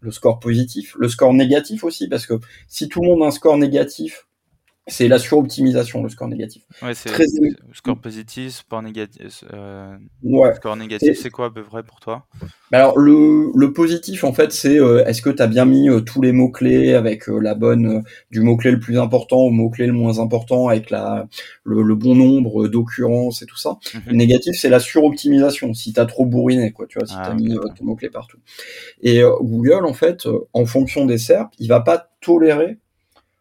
le 0.01 0.11
score 0.11 0.41
positif, 0.41 0.97
le 0.99 1.09
score 1.09 1.35
négatif 1.35 1.85
aussi, 1.85 2.09
parce 2.09 2.27
que 2.27 2.35
si 2.69 2.89
tout 2.89 3.03
le 3.03 3.09
monde 3.09 3.23
a 3.23 3.27
un 3.27 3.31
score 3.31 3.57
négatif, 3.59 4.27
c'est 4.87 5.09
la 5.09 5.19
suroptimisation, 5.19 6.03
le 6.03 6.09
score 6.09 6.29
négatif. 6.29 6.63
Ouais, 6.83 6.95
c'est 6.95 7.11
Très... 7.11 7.25
score 7.73 7.99
positif, 7.99 8.55
score 8.55 8.83
négatif. 8.83 9.45
Euh... 9.53 9.97
Ouais. 10.23 10.55
Score 10.55 10.77
négatif, 10.77 11.19
c'est 11.21 11.31
quoi 11.31 11.47
à 11.47 11.51
peu 11.51 11.63
près 11.63 11.83
pour 11.83 12.01
toi? 12.01 12.27
Bah 12.71 12.79
Alors, 12.79 12.99
le, 12.99 13.51
le, 13.55 13.73
positif, 13.73 14.25
en 14.25 14.33
fait, 14.33 14.53
c'est 14.53 14.79
euh, 14.79 15.05
est-ce 15.05 15.23
que 15.23 15.31
tu 15.31 15.43
as 15.43 15.47
bien 15.47 15.65
mis 15.65 15.89
euh, 15.89 16.01
tous 16.01 16.23
les 16.23 16.33
mots-clés 16.33 16.95
avec 16.95 17.27
la 17.29 17.55
bonne, 17.55 18.03
du 18.31 18.41
mot-clé 18.41 18.71
le 18.71 18.81
plus 18.81 18.99
important 18.99 19.39
au 19.39 19.51
mot-clé 19.51 19.87
le 19.87 19.93
moins 19.93 20.19
important, 20.19 20.69
avec 20.69 20.91
la, 20.91 21.29
le, 21.65 21.95
bon 21.95 22.15
nombre 22.15 22.67
d'occurrences 22.67 23.43
et 23.43 23.47
tout 23.47 23.59
ça? 23.59 23.79
Mhm. 23.95 24.03
Le 24.07 24.15
négatif, 24.15 24.57
c'est 24.59 24.71
la 24.71 24.81
suroptimisation, 24.81 25.75
si 25.75 25.93
tu 25.93 26.01
as 26.01 26.07
trop 26.07 26.27
bourriné, 26.27 26.73
quoi, 26.73 26.87
tu 26.87 26.99
vois, 26.99 27.07
si 27.07 27.15
ah, 27.17 27.27
tu 27.27 27.31
as 27.31 27.35
mis 27.35 27.55
ton 27.55 27.85
mot-clé 27.85 28.09
partout. 28.09 28.39
Et 29.03 29.23
Google, 29.41 29.85
en 29.85 29.95
fait, 29.95 30.27
en 30.53 30.65
fonction 30.65 31.05
des 31.05 31.19
SERP, 31.19 31.53
il 31.59 31.69
va 31.69 31.81
pas 31.81 32.11
tolérer 32.21 32.79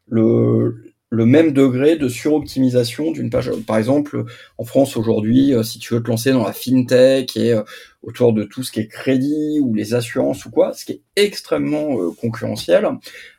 le 0.08 0.88
le 1.11 1.25
même 1.25 1.53
degré 1.53 1.95
de 1.95 2.07
suroptimisation 2.07 3.11
d'une 3.11 3.29
page. 3.29 3.51
Par 3.65 3.77
exemple, 3.77 4.25
en 4.57 4.63
France 4.63 4.95
aujourd'hui, 4.95 5.53
euh, 5.53 5.63
si 5.63 5.79
tu 5.79 5.93
veux 5.93 6.03
te 6.03 6.07
lancer 6.07 6.31
dans 6.31 6.43
la 6.43 6.53
fintech 6.53 7.35
et 7.35 7.53
euh, 7.53 7.63
autour 8.03 8.31
de 8.31 8.43
tout 8.43 8.61
ce 8.61 8.71
qui 8.71 8.79
est 8.81 8.87
crédit 8.87 9.59
ou 9.59 9.73
les 9.73 9.95
assurances 9.95 10.45
ou 10.45 10.51
quoi, 10.51 10.73
ce 10.73 10.85
qui 10.85 10.91
est 10.93 11.01
extrêmement 11.15 11.99
euh, 11.99 12.11
concurrentiel, 12.11 12.87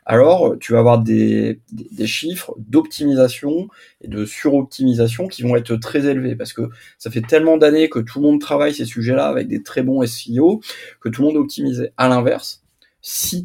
alors 0.05 0.57
tu 0.59 0.73
vas 0.73 0.81
avoir 0.81 0.99
des, 0.99 1.61
des, 1.71 2.07
chiffres 2.09 2.53
d'optimisation 2.59 3.69
et 4.01 4.09
de 4.09 4.25
suroptimisation 4.25 5.29
qui 5.29 5.43
vont 5.43 5.55
être 5.55 5.77
très 5.77 6.07
élevés 6.07 6.35
parce 6.35 6.53
que 6.53 6.71
ça 6.99 7.13
fait 7.13 7.21
tellement 7.21 7.57
d'années 7.57 7.89
que 7.89 8.01
tout 8.01 8.21
le 8.21 8.27
monde 8.27 8.41
travaille 8.41 8.75
ces 8.75 8.87
sujets-là 8.87 9.29
avec 9.29 9.47
des 9.47 9.63
très 9.63 9.85
bons 9.85 10.05
SEO 10.05 10.61
que 11.01 11.09
tout 11.09 11.23
le 11.23 11.29
monde 11.29 11.37
est 11.37 11.41
optimisé. 11.41 11.91
À 11.97 12.09
l'inverse, 12.09 12.65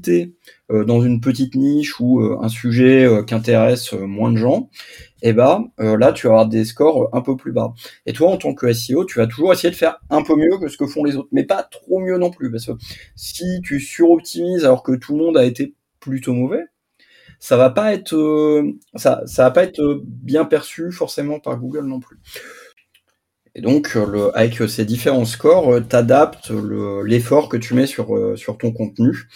euh, 0.10 0.26
dans 0.70 1.02
une 1.02 1.22
petite 1.22 1.56
niche 1.56 2.00
ou 2.00 2.22
euh, 2.22 2.40
un 2.42 2.50
sujet 2.50 3.06
euh, 3.06 3.24
qui 3.24 3.34
intéresse 3.36 3.94
moins 3.94 4.32
de 4.32 4.38
gens, 4.38 4.70
et 5.22 5.30
eh 5.30 5.34
ben 5.34 5.66
là 5.78 6.12
tu 6.12 6.28
vas 6.28 6.34
avoir 6.34 6.48
des 6.48 6.66
scores 6.66 7.10
un 7.14 7.22
peu 7.22 7.36
plus 7.36 7.52
bas. 7.52 7.74
Et 8.06 8.14
toi 8.14 8.30
en 8.30 8.38
tant 8.38 8.54
que 8.54 8.72
SEO, 8.74 9.06
tu 9.06 9.20
vas 9.20 9.28
toujours 9.28 9.54
essayer 9.54 9.72
de 9.72 9.76
faire 9.76 10.00
un 10.10 10.24
peu 10.24 10.36
mieux 10.36 10.58
que 10.60 10.68
ce 10.68 10.78
que 10.78 10.88
font 10.88 11.04
les 11.04 11.16
autres, 11.16 11.30
mais 11.32 11.44
pas 11.44 11.64
trop 11.64 12.00
mieux 12.00 12.18
non 12.18 12.32
plus, 12.32 12.52
parce 12.52 12.66
que 12.66 12.74
si 13.16 13.62
tu 13.64 13.80
suroptimises 13.80 14.66
alors 14.66 14.84
que 14.84 14.94
tout 14.94 15.18
le 15.18 15.24
monde 15.24 15.38
a 15.38 15.46
été 15.46 15.76
plutôt 16.00 16.34
mauvais, 16.34 16.64
ça 17.40 17.58
va 17.58 17.70
pas 17.70 17.94
être 17.94 18.64
ça, 18.96 19.22
ça 19.26 19.44
va 19.44 19.52
pas 19.52 19.64
être 19.64 20.02
bien 20.06 20.46
perçu 20.46 20.92
forcément 20.92 21.40
par 21.40 21.58
Google 21.58 21.86
non 21.86 22.00
plus. 22.00 22.20
Et 23.58 23.62
donc, 23.62 23.96
le, 23.96 24.38
avec 24.38 24.56
ces 24.68 24.84
différents 24.84 25.24
scores, 25.24 25.80
tu 25.88 25.96
adaptes 25.96 26.52
l'effort 27.06 27.48
que 27.48 27.56
tu 27.56 27.74
mets 27.74 27.88
sur, 27.88 28.38
sur 28.38 28.58
ton 28.58 28.74
contenu 28.74 29.30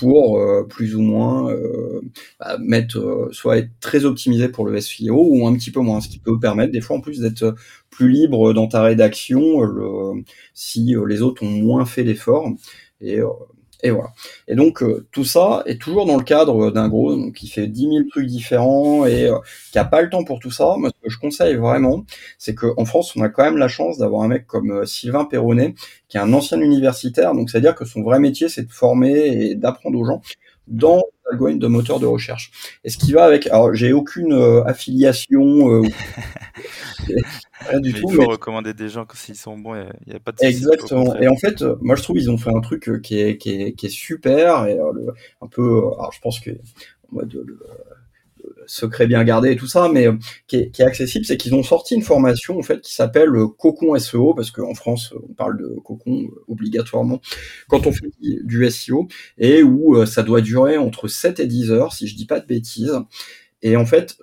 pour 0.00 0.38
euh, 0.38 0.66
plus 0.66 0.96
ou 0.96 1.02
moins 1.02 1.50
euh, 1.50 2.00
bah, 2.38 2.56
mettre 2.58 2.98
euh, 2.98 3.28
soit 3.32 3.58
être 3.58 3.68
très 3.80 4.06
optimisé 4.06 4.48
pour 4.48 4.64
le 4.64 4.80
SEO 4.80 5.14
ou 5.14 5.46
un 5.46 5.52
petit 5.52 5.70
peu 5.70 5.80
moins, 5.80 6.00
ce 6.00 6.08
qui 6.08 6.18
peut 6.18 6.40
permettre 6.40 6.72
des 6.72 6.80
fois 6.80 6.96
en 6.96 7.00
plus 7.02 7.20
d'être 7.20 7.54
plus 7.90 8.08
libre 8.10 8.54
dans 8.54 8.66
ta 8.66 8.82
rédaction 8.82 9.60
si 10.54 10.94
les 11.06 11.20
autres 11.20 11.42
ont 11.42 11.50
moins 11.50 11.84
fait 11.84 12.02
l'effort 12.02 12.50
et 13.02 13.20
et 13.82 13.90
voilà. 13.90 14.10
Et 14.48 14.54
donc 14.54 14.82
euh, 14.82 15.06
tout 15.12 15.24
ça 15.24 15.62
est 15.66 15.80
toujours 15.80 16.06
dans 16.06 16.16
le 16.16 16.22
cadre 16.22 16.70
d'un 16.70 16.88
gros 16.88 17.14
donc, 17.16 17.34
qui 17.34 17.48
fait 17.48 17.66
10 17.66 17.80
000 17.80 17.94
trucs 18.10 18.26
différents 18.26 19.06
et 19.06 19.26
euh, 19.26 19.38
qui 19.72 19.78
a 19.78 19.84
pas 19.84 20.02
le 20.02 20.10
temps 20.10 20.24
pour 20.24 20.38
tout 20.38 20.50
ça. 20.50 20.74
Moi, 20.78 20.90
ce 20.90 21.06
que 21.06 21.10
je 21.10 21.18
conseille 21.18 21.54
vraiment, 21.54 22.04
c'est 22.38 22.54
qu'en 22.54 22.84
France, 22.84 23.14
on 23.16 23.22
a 23.22 23.28
quand 23.28 23.44
même 23.44 23.56
la 23.56 23.68
chance 23.68 23.98
d'avoir 23.98 24.22
un 24.22 24.28
mec 24.28 24.46
comme 24.46 24.70
euh, 24.70 24.86
Sylvain 24.86 25.24
Perronnet, 25.24 25.74
qui 26.08 26.16
est 26.16 26.20
un 26.20 26.32
ancien 26.32 26.60
universitaire. 26.60 27.34
Donc 27.34 27.50
c'est-à-dire 27.50 27.74
que 27.74 27.84
son 27.84 28.02
vrai 28.02 28.18
métier, 28.18 28.48
c'est 28.48 28.66
de 28.66 28.72
former 28.72 29.26
et 29.26 29.54
d'apprendre 29.54 29.98
aux 29.98 30.04
gens 30.04 30.20
dans 30.66 31.02
l'algorithme 31.28 31.58
de 31.58 31.66
moteur 31.66 32.00
de 32.00 32.06
recherche. 32.06 32.50
Et 32.84 32.90
ce 32.90 32.98
qui 32.98 33.12
va 33.12 33.24
avec, 33.24 33.46
alors 33.48 33.74
j'ai 33.74 33.92
aucune 33.92 34.32
affiliation, 34.66 35.82
Rien 37.68 37.80
du 37.80 37.92
tout. 37.92 38.06
Il 38.10 38.16
faut 38.16 38.26
recommander 38.26 38.74
des 38.74 38.88
gens 38.88 39.06
s'ils 39.14 39.36
sont 39.36 39.58
bons, 39.58 39.74
il 39.74 40.10
n'y 40.10 40.16
a, 40.16 40.20
pas 40.20 40.32
de 40.32 40.38
Exactement. 40.40 41.14
Et 41.16 41.28
en 41.28 41.36
fait, 41.36 41.62
euh, 41.62 41.76
moi 41.80 41.96
je 41.96 42.02
trouve 42.02 42.18
ils 42.18 42.30
ont 42.30 42.38
fait 42.38 42.54
un 42.54 42.60
truc 42.60 42.88
euh, 42.88 42.98
qui 42.98 43.20
est, 43.20 43.36
qui 43.36 43.50
est, 43.50 43.72
qui 43.72 43.86
est 43.86 43.90
super 43.90 44.66
et 44.66 44.78
euh, 44.78 45.12
un 45.42 45.46
peu. 45.46 45.78
Alors 45.78 46.12
je 46.12 46.20
pense 46.20 46.40
que 46.40 46.50
en 46.50 47.16
mode 47.16 47.32
le, 47.32 47.58
secret 48.66 49.06
bien 49.06 49.24
gardé 49.24 49.52
et 49.52 49.56
tout 49.56 49.66
ça, 49.66 49.88
mais 49.92 50.08
qui 50.46 50.56
est, 50.56 50.70
qui 50.70 50.82
est 50.82 50.84
accessible, 50.84 51.24
c'est 51.24 51.36
qu'ils 51.36 51.54
ont 51.54 51.62
sorti 51.62 51.94
une 51.94 52.02
formation 52.02 52.60
fait 52.62 52.80
qui 52.80 52.94
s'appelle 52.94 53.30
Cocon 53.58 53.98
SEO 53.98 54.34
parce 54.34 54.50
qu'en 54.50 54.74
France 54.74 55.14
on 55.28 55.32
parle 55.34 55.58
de 55.58 55.76
Cocon 55.84 56.28
obligatoirement 56.48 57.20
quand 57.68 57.86
on 57.86 57.92
fait 57.92 58.10
du 58.20 58.70
SEO 58.70 59.08
et 59.38 59.62
où 59.62 60.04
ça 60.06 60.22
doit 60.22 60.40
durer 60.40 60.78
entre 60.78 61.08
7 61.08 61.40
et 61.40 61.46
10 61.46 61.70
heures 61.70 61.92
si 61.92 62.06
je 62.06 62.16
dis 62.16 62.26
pas 62.26 62.40
de 62.40 62.46
bêtises. 62.46 62.98
Et 63.62 63.76
en 63.76 63.84
fait, 63.84 64.16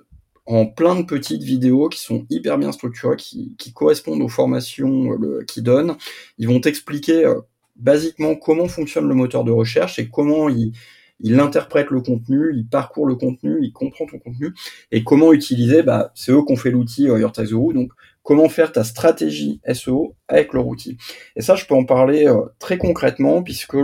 en 0.48 0.64
plein 0.64 0.96
de 0.96 1.02
petites 1.02 1.42
vidéos 1.42 1.88
qui 1.90 2.00
sont 2.00 2.26
hyper 2.30 2.56
bien 2.56 2.72
structurées, 2.72 3.16
qui, 3.16 3.72
correspondent 3.74 4.22
aux 4.22 4.28
formations 4.28 5.12
euh, 5.12 5.44
qu'ils 5.46 5.62
donnent. 5.62 5.96
Ils 6.38 6.48
vont 6.48 6.58
t'expliquer 6.58 7.26
euh, 7.26 7.40
basiquement 7.76 8.34
comment 8.34 8.66
fonctionne 8.66 9.06
le 9.06 9.14
moteur 9.14 9.44
de 9.44 9.52
recherche 9.52 9.98
et 9.98 10.08
comment 10.08 10.48
il, 10.48 10.72
il 11.20 11.38
interprète 11.40 11.90
le 11.90 12.00
contenu, 12.00 12.52
il 12.54 12.66
parcourt 12.66 13.06
le 13.06 13.16
contenu, 13.16 13.58
il 13.62 13.72
comprend 13.72 14.06
ton 14.06 14.18
contenu 14.18 14.54
et 14.92 15.04
comment 15.04 15.32
utiliser. 15.32 15.82
Bah, 15.82 16.12
c'est 16.14 16.32
eux 16.32 16.44
qui 16.44 16.52
ont 16.52 16.56
fait 16.56 16.70
l'outil 16.70 17.08
euh, 17.08 17.18
Your 17.18 17.32
donc 17.32 17.90
comment 18.22 18.48
faire 18.48 18.72
ta 18.72 18.84
stratégie 18.84 19.60
SEO 19.72 20.14
avec 20.28 20.52
leur 20.52 20.66
outil. 20.66 20.98
Et 21.34 21.40
ça, 21.40 21.54
je 21.54 21.64
peux 21.64 21.74
en 21.74 21.84
parler 21.84 22.26
euh, 22.26 22.42
très 22.58 22.76
concrètement 22.76 23.42
puisque 23.42 23.76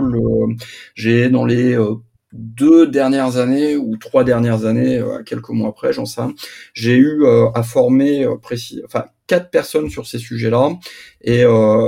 j'ai 0.95 1.29
dans 1.29 1.45
les 1.45 1.75
deux 2.35 2.87
dernières 2.87 3.37
années 3.37 3.75
ou 3.75 3.97
trois 3.97 4.23
dernières 4.23 4.65
années, 4.65 4.97
euh, 4.99 5.23
quelques 5.23 5.49
mois 5.49 5.69
après, 5.69 5.93
j'en 5.93 6.05
sais, 6.05 6.21
j'ai 6.73 6.95
eu 6.95 7.23
euh, 7.23 7.49
à 7.55 7.63
former 7.63 8.25
euh, 8.25 8.35
précis, 8.37 8.81
enfin 8.85 9.05
quatre 9.27 9.49
personnes 9.49 9.89
sur 9.89 10.05
ces 10.07 10.19
sujets-là, 10.19 10.77
et 11.21 11.43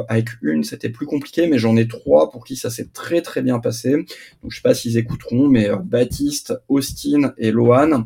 avec 0.08 0.30
une 0.42 0.64
c'était 0.64 0.90
plus 0.90 1.06
compliqué, 1.06 1.48
mais 1.48 1.58
j'en 1.58 1.78
ai 1.78 1.88
trois 1.88 2.32
pour 2.32 2.46
qui 2.46 2.56
ça 2.56 2.70
s'est 2.70 2.90
très 2.94 3.22
très 3.22 3.42
bien 3.42 3.60
passé. 3.60 3.92
Donc 4.42 4.50
je 4.50 4.56
sais 4.56 4.62
pas 4.64 4.74
s'ils 4.74 4.98
écouteront, 4.98 5.48
mais 5.48 5.70
Baptiste, 5.84 6.54
Austin 6.68 7.34
et 7.38 7.52
Lohan, 7.52 8.04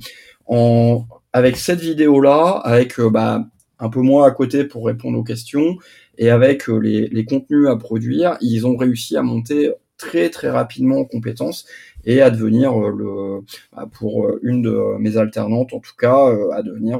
en 0.47 1.05
avec 1.33 1.55
cette 1.55 1.79
vidéo-là, 1.79 2.61
avec 2.63 2.99
bah, 2.99 3.45
un 3.79 3.89
peu 3.89 4.01
moins 4.01 4.27
à 4.27 4.31
côté 4.31 4.65
pour 4.65 4.85
répondre 4.85 5.17
aux 5.17 5.23
questions, 5.23 5.77
et 6.17 6.29
avec 6.29 6.67
les, 6.67 7.07
les 7.07 7.25
contenus 7.25 7.67
à 7.69 7.77
produire, 7.77 8.37
ils 8.41 8.67
ont 8.67 8.75
réussi 8.75 9.15
à 9.15 9.21
monter 9.21 9.71
très 10.01 10.29
très 10.31 10.49
rapidement 10.49 10.97
en 10.99 11.05
compétences 11.05 11.65
et 12.05 12.21
à 12.21 12.31
devenir 12.31 12.73
euh, 12.73 12.91
le 12.91 13.45
bah, 13.71 13.87
pour 13.91 14.25
euh, 14.25 14.39
une 14.41 14.63
de 14.63 14.97
mes 14.97 15.15
alternantes 15.17 15.73
en 15.73 15.79
tout 15.79 15.95
cas 15.97 16.27
euh, 16.27 16.49
à 16.51 16.63
devenir 16.63 16.99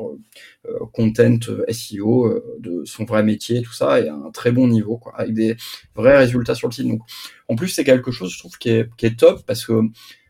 content 0.94 1.40
SEO 1.70 2.40
de 2.60 2.84
son 2.86 3.06
vrai 3.06 3.24
métier 3.24 3.64
tout 3.64 3.74
ça 3.74 4.00
et 4.00 4.08
à 4.08 4.14
un 4.14 4.30
très 4.30 4.52
bon 4.52 4.68
niveau 4.68 4.98
quoi 4.98 5.14
avec 5.18 5.34
des 5.34 5.58
vrais 5.96 6.18
résultats 6.18 6.54
sur 6.54 6.68
le 6.68 6.74
site. 6.74 6.88
Donc 6.88 7.02
en 7.48 7.56
plus 7.56 7.70
c'est 7.70 7.84
quelque 7.84 8.12
chose 8.12 8.32
je 8.32 8.38
trouve 8.38 8.56
qui 8.60 8.70
est, 8.70 8.88
qui 8.96 9.08
est 9.08 9.18
top 9.18 9.44
parce 9.48 9.66
que 9.66 9.82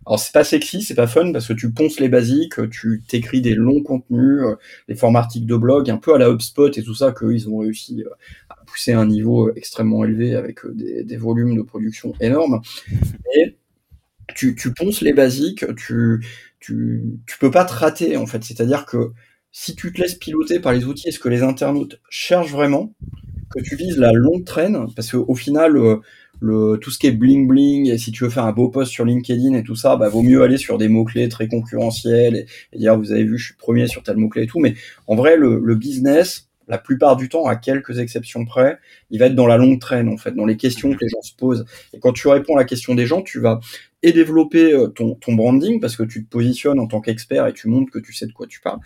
alors 0.05 0.19
c'est 0.19 0.33
pas 0.33 0.43
sexy, 0.43 0.81
c'est 0.81 0.95
pas 0.95 1.07
fun 1.07 1.31
parce 1.31 1.47
que 1.47 1.53
tu 1.53 1.71
ponces 1.71 1.99
les 1.99 2.09
basiques, 2.09 2.69
tu 2.71 3.03
t'écris 3.07 3.41
des 3.41 3.53
longs 3.53 3.83
contenus, 3.83 4.41
les 4.87 4.95
formats 4.95 5.19
articles 5.19 5.45
de 5.45 5.55
blog, 5.55 5.89
un 5.89 5.97
peu 5.97 6.15
à 6.15 6.17
la 6.17 6.29
HubSpot 6.29 6.69
et 6.75 6.83
tout 6.83 6.95
ça 6.95 7.11
qu'ils 7.11 7.47
ont 7.49 7.59
réussi 7.59 8.03
à 8.49 8.55
pousser 8.65 8.93
à 8.93 8.99
un 8.99 9.05
niveau 9.05 9.53
extrêmement 9.55 10.03
élevé 10.03 10.35
avec 10.35 10.59
des, 10.73 11.03
des 11.03 11.17
volumes 11.17 11.55
de 11.55 11.61
production 11.61 12.13
énormes. 12.19 12.61
Et 13.35 13.57
tu, 14.35 14.55
tu 14.55 14.73
ponces 14.73 15.01
les 15.01 15.13
basiques, 15.13 15.65
tu, 15.75 16.25
tu, 16.59 17.03
tu 17.27 17.37
peux 17.39 17.51
pas 17.51 17.65
te 17.65 17.73
rater 17.73 18.17
en 18.17 18.25
fait. 18.25 18.43
C'est-à-dire 18.43 18.85
que 18.85 19.11
si 19.51 19.75
tu 19.75 19.91
te 19.91 20.01
laisses 20.01 20.15
piloter 20.15 20.59
par 20.59 20.73
les 20.73 20.85
outils, 20.85 21.09
est-ce 21.09 21.19
que 21.19 21.29
les 21.29 21.43
internautes 21.43 21.99
cherchent 22.09 22.51
vraiment 22.51 22.93
que 23.53 23.61
tu 23.61 23.75
vises 23.75 23.97
la 23.97 24.13
longue 24.13 24.45
traîne 24.45 24.87
Parce 24.95 25.11
qu'au 25.11 25.35
final, 25.35 25.75
euh, 25.75 25.97
le, 26.41 26.77
tout 26.81 26.89
ce 26.89 26.97
qui 26.97 27.07
est 27.07 27.11
bling 27.11 27.47
bling, 27.47 27.87
et 27.89 27.97
si 27.99 28.11
tu 28.11 28.23
veux 28.23 28.29
faire 28.29 28.45
un 28.45 28.51
beau 28.51 28.67
post 28.67 28.91
sur 28.91 29.05
LinkedIn 29.05 29.53
et 29.53 29.63
tout 29.63 29.75
ça, 29.75 29.95
bah, 29.95 30.09
vaut 30.09 30.23
mieux 30.23 30.41
aller 30.41 30.57
sur 30.57 30.79
des 30.79 30.89
mots-clés 30.89 31.29
très 31.29 31.47
concurrentiels 31.47 32.47
et, 32.73 32.77
dire, 32.77 32.97
vous 32.97 33.11
avez 33.11 33.23
vu, 33.23 33.37
je 33.37 33.45
suis 33.45 33.55
premier 33.55 33.87
sur 33.87 34.01
tel 34.01 34.17
mot-clé 34.17 34.43
et 34.43 34.47
tout. 34.47 34.59
Mais 34.59 34.73
en 35.05 35.15
vrai, 35.15 35.37
le, 35.37 35.61
le 35.63 35.75
business, 35.75 36.49
la 36.67 36.79
plupart 36.79 37.15
du 37.15 37.29
temps, 37.29 37.45
à 37.45 37.55
quelques 37.55 37.99
exceptions 37.99 38.43
près, 38.45 38.79
il 39.11 39.19
va 39.19 39.27
être 39.27 39.35
dans 39.35 39.45
la 39.45 39.57
longue 39.57 39.79
traîne, 39.79 40.09
en 40.09 40.17
fait, 40.17 40.31
dans 40.31 40.45
les 40.45 40.57
questions 40.57 40.91
que 40.91 40.97
les 40.99 41.09
gens 41.09 41.21
se 41.21 41.35
posent. 41.35 41.65
Et 41.93 41.99
quand 41.99 42.13
tu 42.13 42.27
réponds 42.27 42.55
à 42.55 42.59
la 42.59 42.65
question 42.65 42.95
des 42.95 43.05
gens, 43.05 43.21
tu 43.21 43.39
vas 43.39 43.59
et 44.03 44.11
développer 44.11 44.73
euh, 44.73 44.87
ton, 44.87 45.15
ton 45.15 45.33
branding 45.33 45.79
parce 45.79 45.95
que 45.95 46.03
tu 46.03 46.23
te 46.23 46.29
positionnes 46.29 46.79
en 46.79 46.87
tant 46.87 47.01
qu'expert 47.01 47.45
et 47.45 47.53
tu 47.53 47.67
montres 47.67 47.91
que 47.91 47.99
tu 47.99 48.13
sais 48.13 48.25
de 48.25 48.31
quoi 48.31 48.47
tu 48.47 48.59
parles 48.61 48.79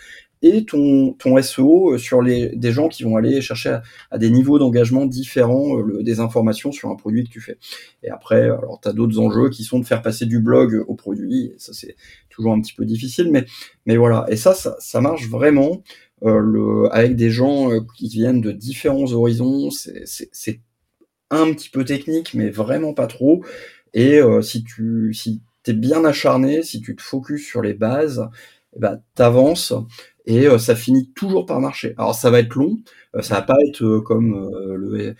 ton, 0.65 1.13
ton 1.13 1.41
SEO 1.41 1.93
euh, 1.93 1.97
sur 1.97 2.21
les, 2.21 2.55
des 2.55 2.71
gens 2.71 2.87
qui 2.87 3.03
vont 3.03 3.17
aller 3.17 3.41
chercher 3.41 3.79
à, 4.11 4.17
des 4.17 4.29
niveaux 4.29 4.59
d'engagement 4.59 5.05
différents 5.05 5.79
euh, 5.79 6.03
des 6.03 6.19
informations 6.19 6.71
sur 6.71 6.89
un 6.89 6.95
produit 6.95 7.23
que 7.23 7.29
tu 7.29 7.41
fais. 7.41 7.57
Et 8.03 8.09
après, 8.09 8.43
alors 8.43 8.79
tu 8.81 8.87
as 8.87 8.93
d'autres 8.93 9.19
enjeux 9.19 9.49
qui 9.49 9.63
sont 9.63 9.79
de 9.79 9.85
faire 9.85 10.01
passer 10.01 10.25
du 10.25 10.39
blog 10.39 10.83
au 10.87 10.95
produit, 10.95 11.45
et 11.45 11.55
ça 11.57 11.73
c'est 11.73 11.95
toujours 12.29 12.53
un 12.53 12.61
petit 12.61 12.73
peu 12.73 12.85
difficile, 12.85 13.31
mais, 13.31 13.45
mais 13.85 13.97
voilà. 13.97 14.25
Et 14.29 14.35
ça, 14.35 14.53
ça, 14.53 15.01
marche 15.01 15.27
vraiment 15.27 15.83
euh, 16.23 16.39
le, 16.39 16.93
avec 16.93 17.15
des 17.15 17.29
gens 17.29 17.69
qui 17.97 18.07
viennent 18.07 18.41
de 18.41 18.51
différents 18.51 19.11
horizons, 19.11 19.69
c'est 19.71 20.59
un 21.31 21.51
petit 21.53 21.69
peu 21.69 21.83
technique, 21.83 22.33
mais 22.33 22.49
vraiment 22.49 22.93
pas 22.93 23.07
trop. 23.07 23.43
Et 23.93 24.19
si 24.41 24.63
tu 24.63 25.13
si 25.13 25.41
es 25.65 25.73
bien 25.73 26.03
acharné, 26.03 26.61
si 26.63 26.81
tu 26.81 26.95
te 26.95 27.01
focuses 27.01 27.45
sur 27.45 27.61
les 27.61 27.73
bases, 27.73 28.27
eh 28.75 28.79
ben, 28.79 29.01
t'avances 29.15 29.73
et 30.25 30.47
euh, 30.47 30.57
ça 30.57 30.75
finit 30.75 31.11
toujours 31.11 31.45
par 31.45 31.59
marcher. 31.59 31.93
Alors 31.97 32.15
ça 32.15 32.29
va 32.29 32.39
être 32.39 32.55
long, 32.55 32.77
euh, 33.15 33.21
ça 33.21 33.35
va 33.35 33.41
pas 33.41 33.57
être 33.67 33.99
comme 33.99 34.49
le 34.75 35.15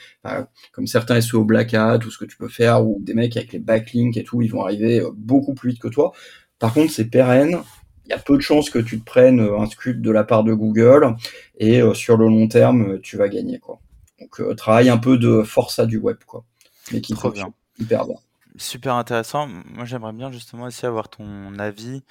comme 0.71 0.87
certains 0.87 1.21
SEO 1.21 1.43
Black 1.43 1.73
Hat 1.73 1.99
ou 2.05 2.11
ce 2.11 2.17
que 2.17 2.25
tu 2.25 2.37
peux 2.37 2.47
faire 2.47 2.85
ou 2.85 2.97
des 3.01 3.13
mecs 3.13 3.37
avec 3.37 3.53
les 3.53 3.59
backlinks 3.59 4.17
et 4.17 4.23
tout, 4.23 4.41
ils 4.41 4.51
vont 4.51 4.63
arriver 4.63 5.03
beaucoup 5.15 5.53
plus 5.53 5.71
vite 5.71 5.81
que 5.81 5.87
toi. 5.87 6.11
Par 6.59 6.73
contre, 6.73 6.91
c'est 6.91 7.05
pérenne. 7.05 7.59
Il 8.07 8.11
y 8.11 8.13
a 8.13 8.19
peu 8.19 8.35
de 8.35 8.41
chances 8.41 8.69
que 8.69 8.77
tu 8.77 8.99
te 8.99 9.05
prennes 9.05 9.39
un 9.39 9.65
scud 9.65 9.99
de 9.99 10.11
la 10.11 10.23
part 10.23 10.43
de 10.43 10.53
Google 10.53 11.15
et 11.57 11.81
sur 11.95 12.17
le 12.17 12.27
long 12.27 12.47
terme, 12.47 12.99
tu 13.01 13.17
vas 13.17 13.29
gagner 13.29 13.57
quoi. 13.59 13.79
Donc 14.19 14.55
travaille 14.55 14.89
un 14.89 14.97
peu 14.97 15.17
de 15.17 15.41
force 15.41 15.79
à 15.79 15.87
du 15.87 15.97
web 15.97 16.17
quoi, 16.27 16.45
mais 16.91 17.01
qui 17.01 17.13
Trop 17.13 17.31
bien. 17.31 17.51
hyper 17.79 18.05
bien. 18.05 18.15
Super 18.57 18.95
intéressant. 18.95 19.47
Moi, 19.47 19.83
j'aimerais 19.85 20.13
bien 20.13 20.31
justement 20.31 20.65
aussi 20.65 20.85
avoir 20.85 21.09
ton 21.09 21.59
avis 21.59 22.03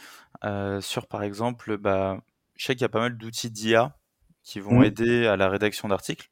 euh, 0.44 0.80
sur, 0.80 1.06
par 1.06 1.22
exemple, 1.22 1.78
bah, 1.78 2.20
je 2.56 2.66
sais 2.66 2.74
qu'il 2.74 2.82
y 2.82 2.86
a 2.86 2.88
pas 2.90 3.00
mal 3.00 3.16
d'outils 3.18 3.50
d'IA 3.50 3.96
qui 4.42 4.60
vont 4.60 4.80
Mmh. 4.80 4.84
aider 4.84 5.26
à 5.26 5.36
la 5.36 5.48
rédaction 5.48 5.88
d'articles. 5.88 6.30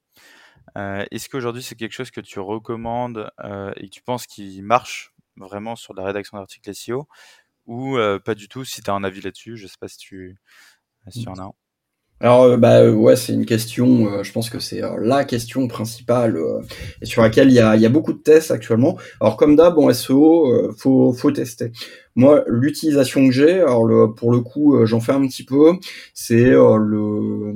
Est-ce 0.77 1.29
qu'aujourd'hui 1.29 1.63
c'est 1.63 1.75
quelque 1.77 1.93
chose 1.93 2.11
que 2.11 2.21
tu 2.21 2.41
recommandes 2.41 3.31
et 3.77 3.89
que 3.89 3.91
tu 3.91 4.03
penses 4.03 4.27
qu'il 4.27 4.63
marche 4.65 5.15
vraiment 5.37 5.77
sur 5.77 5.95
la 5.95 6.05
rédaction 6.05 6.39
d'articles 6.39 6.71
SEO 6.75 7.09
ou 7.67 7.97
pas 8.25 8.35
du 8.35 8.49
tout 8.49 8.65
si 8.65 8.83
tu 8.83 8.91
as 8.91 8.95
un 8.95 9.05
avis 9.05 9.21
là-dessus 9.23 9.57
Je 9.57 9.67
sais 9.67 9.77
pas 9.81 9.89
si 9.89 9.99
tu, 9.99 10.39
si 11.09 11.23
tu 11.25 11.29
en 11.29 11.39
as 11.39 11.43
un. 11.45 11.53
Alors 12.23 12.45
euh, 12.45 12.57
bah 12.57 12.89
ouais, 12.89 13.17
c'est 13.17 13.33
une 13.33 13.45
question. 13.45 14.07
Euh, 14.07 14.23
je 14.23 14.31
pense 14.31 14.49
que 14.49 14.61
c'est 14.61 14.81
euh, 14.83 14.97
la 15.01 15.25
question 15.25 15.67
principale 15.67 16.39
et 17.01 17.07
sur 17.07 17.21
laquelle 17.21 17.49
il 17.51 17.55
y 17.55 17.59
a, 17.59 17.89
beaucoup 17.89 18.13
de 18.13 18.19
tests 18.19 18.53
actuellement. 18.53 18.97
Alors 19.21 19.37
comme 19.37 19.57
d'hab, 19.57 19.77
en 19.77 19.93
SEO, 19.93 20.73
faut 20.79 21.13
faut 21.13 21.33
tester. 21.33 21.73
Moi, 22.15 22.45
l'utilisation 22.47 23.27
que 23.27 23.33
j'ai, 23.33 23.61
alors 23.61 24.15
pour 24.15 24.31
le 24.31 24.41
coup, 24.41 24.87
j'en 24.87 25.01
fais 25.01 25.13
un 25.13 25.27
petit 25.27 25.45
peu. 25.45 25.73
C'est 26.15 26.51
le 26.53 27.55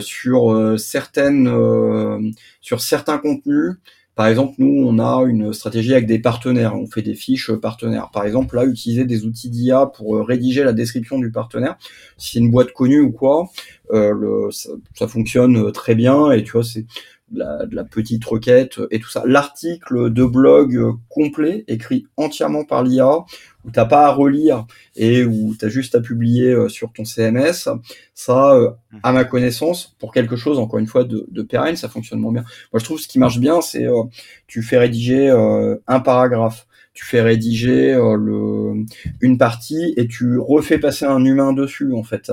sur 0.00 0.78
certaines 0.78 2.34
sur 2.60 2.80
certains 2.80 3.18
contenus. 3.18 3.74
Par 4.18 4.26
exemple, 4.26 4.54
nous, 4.58 4.84
on 4.84 4.98
a 4.98 5.24
une 5.28 5.52
stratégie 5.52 5.92
avec 5.92 6.06
des 6.06 6.18
partenaires. 6.18 6.74
On 6.74 6.88
fait 6.88 7.02
des 7.02 7.14
fiches 7.14 7.52
partenaires. 7.52 8.10
Par 8.12 8.24
exemple, 8.24 8.56
là, 8.56 8.64
utiliser 8.64 9.04
des 9.04 9.24
outils 9.24 9.48
d'IA 9.48 9.86
pour 9.86 10.16
euh, 10.16 10.24
rédiger 10.24 10.64
la 10.64 10.72
description 10.72 11.20
du 11.20 11.30
partenaire. 11.30 11.76
Si 12.16 12.32
c'est 12.32 12.38
une 12.40 12.50
boîte 12.50 12.72
connue 12.72 12.98
ou 13.00 13.12
quoi, 13.12 13.48
euh, 13.92 14.50
ça, 14.50 14.70
ça, 14.94 15.06
fonctionne 15.06 15.56
euh, 15.56 15.70
très 15.70 15.94
bien. 15.94 16.32
Et 16.32 16.42
tu 16.42 16.50
vois, 16.50 16.64
c'est 16.64 16.84
de 17.30 17.38
la, 17.38 17.66
de 17.66 17.74
la, 17.74 17.84
petite 17.84 18.24
requête 18.24 18.80
et 18.90 19.00
tout 19.00 19.08
ça. 19.08 19.22
L'article 19.26 20.12
de 20.12 20.24
blog 20.24 20.78
complet, 21.08 21.64
écrit 21.68 22.06
entièrement 22.16 22.64
par 22.64 22.82
l'IA, 22.84 23.24
où 23.64 23.70
t'as 23.70 23.84
pas 23.84 24.06
à 24.06 24.12
relire 24.12 24.66
et 24.96 25.24
où 25.24 25.54
tu 25.58 25.64
as 25.64 25.68
juste 25.68 25.94
à 25.94 26.00
publier 26.00 26.68
sur 26.68 26.92
ton 26.92 27.04
CMS, 27.04 27.68
ça, 28.14 28.76
mmh. 28.92 28.98
à 29.02 29.12
ma 29.12 29.24
connaissance, 29.24 29.96
pour 29.98 30.12
quelque 30.12 30.36
chose, 30.36 30.58
encore 30.58 30.78
une 30.78 30.86
fois, 30.86 31.04
de, 31.04 31.26
de 31.30 31.42
pérenne, 31.42 31.76
ça 31.76 31.88
fonctionne 31.88 32.20
moins 32.20 32.32
bien. 32.32 32.44
Moi, 32.72 32.80
je 32.80 32.84
trouve 32.84 32.98
ce 32.98 33.08
qui 33.08 33.18
marche 33.18 33.38
bien, 33.38 33.60
c'est 33.60 33.86
euh, 33.86 34.02
tu 34.46 34.62
fais 34.62 34.78
rédiger 34.78 35.28
euh, 35.28 35.76
un 35.86 36.00
paragraphe, 36.00 36.66
tu 36.94 37.04
fais 37.04 37.20
rédiger 37.20 37.94
euh, 37.94 38.16
le, 38.16 38.84
une 39.20 39.38
partie 39.38 39.94
et 39.96 40.08
tu 40.08 40.38
refais 40.38 40.78
passer 40.78 41.04
un 41.04 41.24
humain 41.24 41.52
dessus, 41.52 41.92
en 41.94 42.02
fait. 42.02 42.30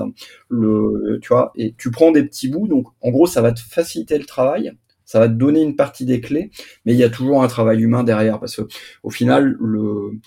Le, 0.48 1.18
tu 1.22 1.28
vois, 1.28 1.52
et 1.56 1.74
tu 1.78 1.90
prends 1.90 2.10
des 2.10 2.24
petits 2.24 2.48
bouts, 2.48 2.68
donc 2.68 2.86
en 3.00 3.10
gros, 3.10 3.26
ça 3.26 3.42
va 3.42 3.52
te 3.52 3.60
faciliter 3.60 4.18
le 4.18 4.24
travail 4.24 4.72
ça 5.06 5.20
va 5.20 5.28
te 5.28 5.34
donner 5.34 5.62
une 5.62 5.76
partie 5.76 6.04
des 6.04 6.20
clés, 6.20 6.50
mais 6.84 6.92
il 6.92 6.98
y 6.98 7.04
a 7.04 7.08
toujours 7.08 7.42
un 7.42 7.48
travail 7.48 7.80
humain 7.80 8.04
derrière, 8.04 8.38
parce 8.40 8.56
que 8.56 8.62
au 9.02 9.10
final, 9.10 9.56
le, 9.60 10.18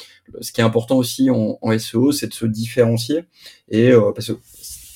ce 0.41 0.51
qui 0.51 0.61
est 0.61 0.63
important 0.63 0.97
aussi 0.97 1.29
en, 1.29 1.59
SEO, 1.77 2.11
c'est 2.11 2.27
de 2.27 2.33
se 2.33 2.45
différencier, 2.45 3.25
et 3.69 3.91
euh, 3.91 4.11
parce 4.13 4.27
que 4.27 4.39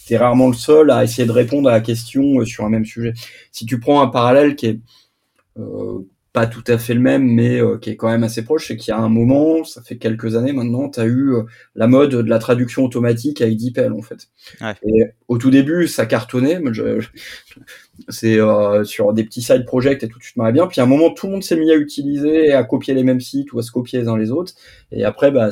tu 0.07 0.13
es 0.13 0.17
rarement 0.17 0.47
le 0.47 0.53
seul 0.53 0.89
à 0.89 1.03
essayer 1.03 1.27
de 1.27 1.31
répondre 1.31 1.69
à 1.69 1.73
la 1.73 1.81
question 1.81 2.39
euh, 2.39 2.45
sur 2.45 2.65
un 2.65 2.69
même 2.69 2.85
sujet. 2.85 3.13
Si 3.51 3.65
tu 3.65 3.79
prends 3.79 4.01
un 4.01 4.07
parallèle 4.07 4.55
qui 4.55 4.67
est 4.67 4.79
euh, 5.59 5.99
pas 6.33 6.47
tout 6.47 6.63
à 6.65 6.79
fait 6.79 6.95
le 6.95 6.99
même, 6.99 7.23
mais 7.23 7.61
euh, 7.61 7.77
qui 7.77 7.91
est 7.91 7.95
quand 7.95 8.09
même 8.09 8.23
assez 8.23 8.43
proche, 8.43 8.67
c'est 8.67 8.75
qu'il 8.75 8.91
y 8.91 8.95
a 8.95 8.99
un 8.99 9.07
moment, 9.07 9.63
ça 9.63 9.83
fait 9.83 9.97
quelques 9.97 10.35
années 10.35 10.51
maintenant, 10.51 10.89
tu 10.89 10.99
as 10.99 11.05
eu 11.05 11.31
euh, 11.31 11.43
la 11.75 11.85
mode 11.87 12.09
de 12.09 12.29
la 12.29 12.39
traduction 12.39 12.83
automatique 12.83 13.39
avec 13.39 13.55
DeepL 13.55 13.93
en 13.93 14.01
fait. 14.01 14.29
Ouais. 14.59 14.73
Et 14.83 15.05
au 15.27 15.37
tout 15.37 15.51
début, 15.51 15.87
ça 15.87 16.07
cartonnait, 16.07 16.59
c'est 18.09 18.39
euh, 18.39 18.83
sur 18.83 19.13
des 19.13 19.23
petits 19.23 19.43
side 19.43 19.65
projects 19.65 20.03
et 20.03 20.07
tout 20.07 20.17
de 20.17 20.23
suite 20.23 20.35
marrait 20.35 20.51
bien. 20.53 20.65
Puis 20.65 20.81
à 20.81 20.85
un 20.85 20.87
moment, 20.87 21.11
tout 21.11 21.27
le 21.27 21.33
monde 21.33 21.43
s'est 21.43 21.55
mis 21.55 21.71
à 21.71 21.75
utiliser 21.75 22.47
et 22.47 22.53
à 22.53 22.63
copier 22.63 22.95
les 22.95 23.03
mêmes 23.03 23.21
sites 23.21 23.53
ou 23.53 23.59
à 23.59 23.61
se 23.61 23.71
copier 23.71 23.99
les 23.99 24.07
uns 24.07 24.17
les 24.17 24.31
autres. 24.31 24.53
Et 24.91 25.05
après, 25.05 25.29
bah, 25.29 25.51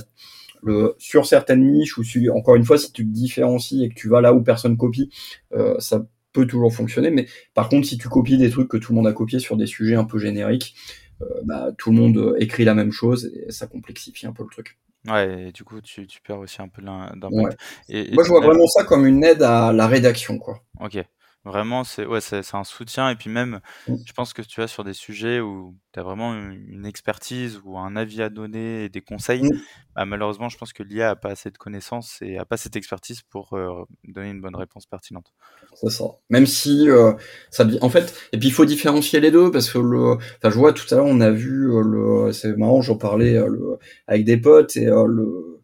le, 0.64 0.96
sur 0.98 1.28
certaines 1.28 1.72
niches 1.72 1.98
ou 1.98 2.04
encore 2.36 2.56
une 2.56 2.66
fois, 2.66 2.80
si 2.80 2.92
tu 2.92 3.06
te 3.06 3.12
différencies 3.12 3.84
et 3.84 3.90
que 3.90 3.96
tu 3.96 4.10
vas 4.10 4.22
là 4.22 4.34
où 4.34 4.42
personne 4.42 4.78
copie, 4.78 5.12
euh, 5.54 5.76
ça 5.78 6.06
peut 6.34 6.46
toujours 6.46 6.74
fonctionner. 6.74 7.10
Mais 7.10 7.28
par 7.54 7.70
contre, 7.70 7.88
si 7.88 7.98
tu 7.98 8.10
copies 8.10 8.38
des 8.38 8.50
trucs 8.50 8.68
que 8.68 8.78
tout 8.78 8.94
le 8.94 8.98
monde 8.98 9.08
a 9.08 9.14
copiés 9.14 9.40
sur 9.40 9.58
des 9.58 9.68
sujets 9.68 9.96
un 9.96 10.06
peu 10.06 10.20
génériques, 10.20 10.76
euh, 11.22 11.26
bah, 11.44 11.70
tout 11.78 11.92
le 11.92 11.98
monde 11.98 12.36
écrit 12.40 12.64
la 12.64 12.74
même 12.74 12.92
chose 12.92 13.32
et 13.48 13.52
ça 13.52 13.68
complexifie 13.68 14.26
un 14.26 14.34
peu 14.34 14.44
le 14.44 14.50
truc. 14.50 14.78
Ouais, 15.08 15.48
et 15.48 15.52
du 15.52 15.64
coup, 15.64 15.82
tu, 15.82 16.06
tu 16.06 16.22
perds 16.22 16.40
aussi 16.40 16.62
un 16.62 16.68
peu 16.68 16.82
d'impact. 16.82 17.58
Ouais. 17.90 18.10
Moi, 18.12 18.24
je 18.24 18.30
vois 18.30 18.42
vraiment 18.42 18.68
ça 18.68 18.84
comme 18.84 19.06
une 19.06 19.24
aide 19.24 19.42
à 19.42 19.74
la 19.74 19.88
rédaction, 19.88 20.38
quoi. 20.38 20.62
Ok. 20.80 21.04
Vraiment, 21.44 21.84
c'est 21.84 22.06
ouais, 22.06 22.22
c'est 22.22 22.44
un 22.54 22.64
soutien. 22.64 23.10
Et 23.10 23.16
puis 23.16 23.30
même, 23.30 23.62
mmh. 23.88 23.96
je 24.06 24.14
pense 24.14 24.32
que 24.32 24.44
tu 24.44 24.62
vois, 24.62 24.68
sur 24.68 24.84
des 24.84 24.94
sujets 24.94 25.40
où 25.40 25.76
tu 25.92 26.00
as 26.00 26.04
vraiment 26.04 26.36
une 26.36 26.86
expertise 26.86 27.60
ou 27.64 27.80
un 27.80 27.96
avis 27.96 28.22
à 28.22 28.30
donner 28.30 28.86
et 28.86 28.90
des 28.90 29.02
conseils, 29.02 29.42
mmh. 29.42 29.62
bah, 29.96 30.06
malheureusement, 30.06 30.50
je 30.50 30.58
pense 30.58 30.72
que 30.72 30.84
l'IA 30.84 31.10
a 31.10 31.16
pas 31.16 31.30
assez 31.30 31.50
de 31.50 31.58
connaissances 31.58 32.20
et 32.22 32.38
a 32.38 32.46
pas 32.46 32.58
cette 32.58 32.76
expertise 32.76 33.22
pour 33.24 33.54
euh, 33.54 33.86
donner 34.04 34.30
une 34.30 34.42
bonne 34.42 34.56
réponse 34.56 34.86
pertinente. 34.86 35.34
C'est 35.74 35.90
ça. 35.90 36.06
Même 36.30 36.46
si 36.46 36.88
euh, 36.88 37.14
ça, 37.50 37.66
en 37.82 37.90
fait, 37.90 38.14
et 38.34 38.38
puis 38.38 38.50
il 38.50 38.54
faut 38.54 38.66
différencier 38.66 39.20
les 39.20 39.32
deux 39.32 39.50
parce 39.50 39.72
que 39.72 39.80
le, 39.80 40.14
enfin, 40.14 40.50
je 40.52 40.56
vois 40.56 40.74
tout 40.74 40.86
à 40.92 40.98
l'heure, 40.98 41.08
on 41.08 41.22
a 41.22 41.32
vu 41.32 41.72
euh, 41.72 41.82
le, 41.82 42.32
c'est 42.34 42.56
marrant, 42.56 42.82
j'en 42.82 42.98
parlais 42.98 43.34
le, 43.34 43.80
avec 44.06 44.26
des 44.26 44.38
potes 44.38 44.78
et 44.78 44.86
le 44.86 44.92
euh, 44.92 45.61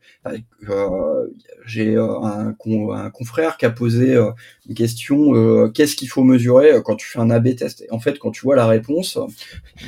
j'ai 1.65 1.96
euh, 1.96 2.20
un, 2.22 2.50
un, 2.50 3.10
confrère 3.10 3.58
qui 3.58 3.65
a 3.65 3.70
posé 3.70 4.15
euh, 4.15 4.32
une 4.67 4.76
question 4.76 5.72
qu'est-ce 5.72 5.96
qu'il 5.96 6.10
faut 6.10 6.24
mesurer 6.24 6.72
quand 6.84 6.96
tu 6.96 7.08
fais 7.08 7.20
un 7.20 7.30
A/B 7.30 7.56
test? 7.56 7.82
Et 7.82 7.91
en 7.91 8.00
fait, 8.00 8.20
quand 8.20 8.32
tu 8.32 8.41
vois 8.41 8.56
la 8.56 8.67
réponse, 8.67 9.17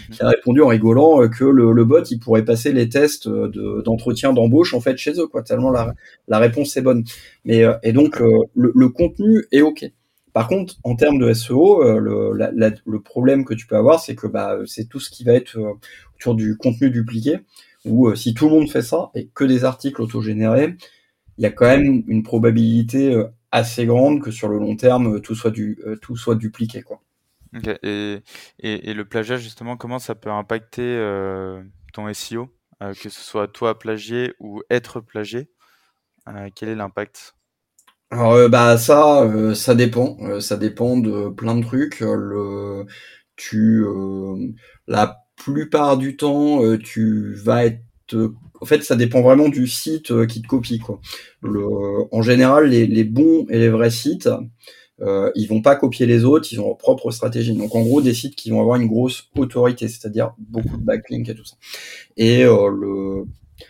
il 0.10 0.22
a 0.22 0.30
répondu 0.30 0.62
en 0.62 0.68
rigolant 0.68 1.28
que 1.28 1.44
le, 1.44 1.72
le, 1.72 1.86
bot 1.86 2.04
il 2.04 2.20
pourrait 2.20 2.46
passer 2.46 2.72
les 2.72 2.90
tests 2.90 3.28
d'entretien 3.28 4.34
d'embauche 4.34 4.74
en 4.74 4.82
fait 4.82 4.98
chez 4.98 5.20
eux, 5.20 5.28
quoi. 5.28 5.44
Tellement 5.44 5.72
la, 5.72 5.94
la 6.28 6.40
réponse 6.40 6.76
est 6.78 6.82
bonne. 6.82 7.04
Mais 7.46 7.64
et 7.84 7.94
donc 7.94 8.20
le, 8.20 8.72
le 8.76 8.90
contenu 8.90 9.46
est 9.52 9.62
ok. 9.62 9.86
Par 10.32 10.48
contre, 10.48 10.76
en 10.84 10.96
termes 10.96 11.18
de 11.18 11.34
SEO, 11.34 12.00
le, 12.00 12.34
la, 12.34 12.52
le, 12.52 13.00
problème 13.02 13.46
que 13.46 13.54
tu 13.56 13.66
peux 13.66 13.76
avoir, 13.76 14.00
c'est 14.00 14.16
que 14.16 14.28
bah, 14.28 14.58
c'est 14.68 14.88
tout 14.88 15.00
ce 15.00 15.10
qui 15.10 15.24
va 15.24 15.34
être 15.34 15.58
autour 16.16 16.36
du 16.36 16.56
contenu 16.56 16.92
dupliqué 16.92 17.40
où 17.86 18.08
euh, 18.08 18.16
si 18.16 18.34
tout 18.34 18.50
le 18.50 18.56
monde 18.56 18.70
fait 18.70 18.82
ça 18.82 19.12
et 19.16 19.28
que 19.28 19.44
des 19.44 19.64
articles 19.64 20.02
autogénérés, 20.02 20.76
il 21.38 21.44
y 21.44 21.46
a 21.46 21.52
quand 21.52 21.68
même 21.68 22.04
une 22.08 22.24
probabilité 22.24 23.14
euh, 23.14 23.28
assez 23.52 23.86
grande 23.86 24.22
que 24.22 24.32
sur 24.32 24.48
le 24.50 24.60
long 24.60 24.76
terme 24.76 25.16
euh, 25.16 25.20
tout 25.20 25.36
soit 25.36 25.52
du 25.52 25.80
tout 26.02 26.16
soit 26.16 26.36
dupliqué 26.36 26.82
quoi. 26.82 27.02
Et, 27.82 28.22
et, 28.60 28.90
et, 28.90 28.94
le 28.94 29.06
plagiat 29.06 29.38
justement 29.38 29.76
comment 29.76 29.98
ça 29.98 30.14
peut 30.14 30.30
impacter 30.30 30.84
euh, 30.84 31.64
ton 31.94 32.12
SEO 32.14 32.54
que 32.80 33.10
ce 33.10 33.22
soit 33.22 33.48
toi 33.48 33.80
plagié 33.80 34.34
ou 34.40 34.62
être 34.70 35.02
plagié 35.02 35.50
euh, 36.28 36.50
quel 36.54 36.70
est 36.70 36.76
l'impact? 36.76 37.34
Alors 38.12 38.50
bah 38.50 38.78
ça 38.78 39.28
ça 39.56 39.74
dépend 39.74 40.40
ça 40.40 40.58
dépend 40.58 40.98
de 40.98 41.30
plein 41.30 41.56
de 41.56 41.64
trucs 41.64 42.02
le 42.02 42.86
tu 43.36 43.84
la 44.88 45.24
plupart 45.44 45.98
du 45.98 46.18
temps, 46.18 46.64
euh, 46.64 46.78
tu 46.78 47.34
vas 47.34 47.66
être 47.66 47.82
en 48.62 48.66
fait, 48.66 48.84
ça 48.84 48.96
dépend 48.96 49.22
vraiment 49.22 49.50
du 49.50 49.68
site 49.68 50.12
euh, 50.12 50.26
qui 50.26 50.42
te 50.42 50.48
copie. 50.48 50.80
Quoi. 50.80 51.00
Le, 51.42 51.64
en 52.12 52.22
général, 52.22 52.68
les, 52.68 52.88
les, 52.88 53.04
bons 53.04 53.46
et 53.50 53.58
les 53.58 53.70
vrais 53.70 53.92
sites, 53.92 54.30
euh, 55.02 55.32
ils 55.36 55.48
vont 55.48 55.62
pas 55.62 55.76
copier 55.76 56.06
les 56.06 56.26
autres, 56.26 56.50
ils 56.52 56.60
ont 56.60 56.68
leur 56.68 56.78
propre 56.78 57.12
stratégie. 57.12 57.54
Donc, 57.54 57.76
en 57.76 57.82
gros, 57.82 58.02
des 58.02 58.14
sites 58.14 58.36
qui 58.36 58.50
vont 58.50 58.62
avoir 58.62 58.76
une 58.76 58.88
grosse 58.88 59.30
autorité, 59.38 59.88
c'est-à-dire 59.88 60.34
beaucoup 60.38 60.78
de 60.78 60.84
backlinks 60.84 61.30
et 61.30 61.36
tout 61.36 61.46
ça. 61.46 61.56
Et 62.18 62.44
euh, 62.44 62.70
le, 62.70 63.26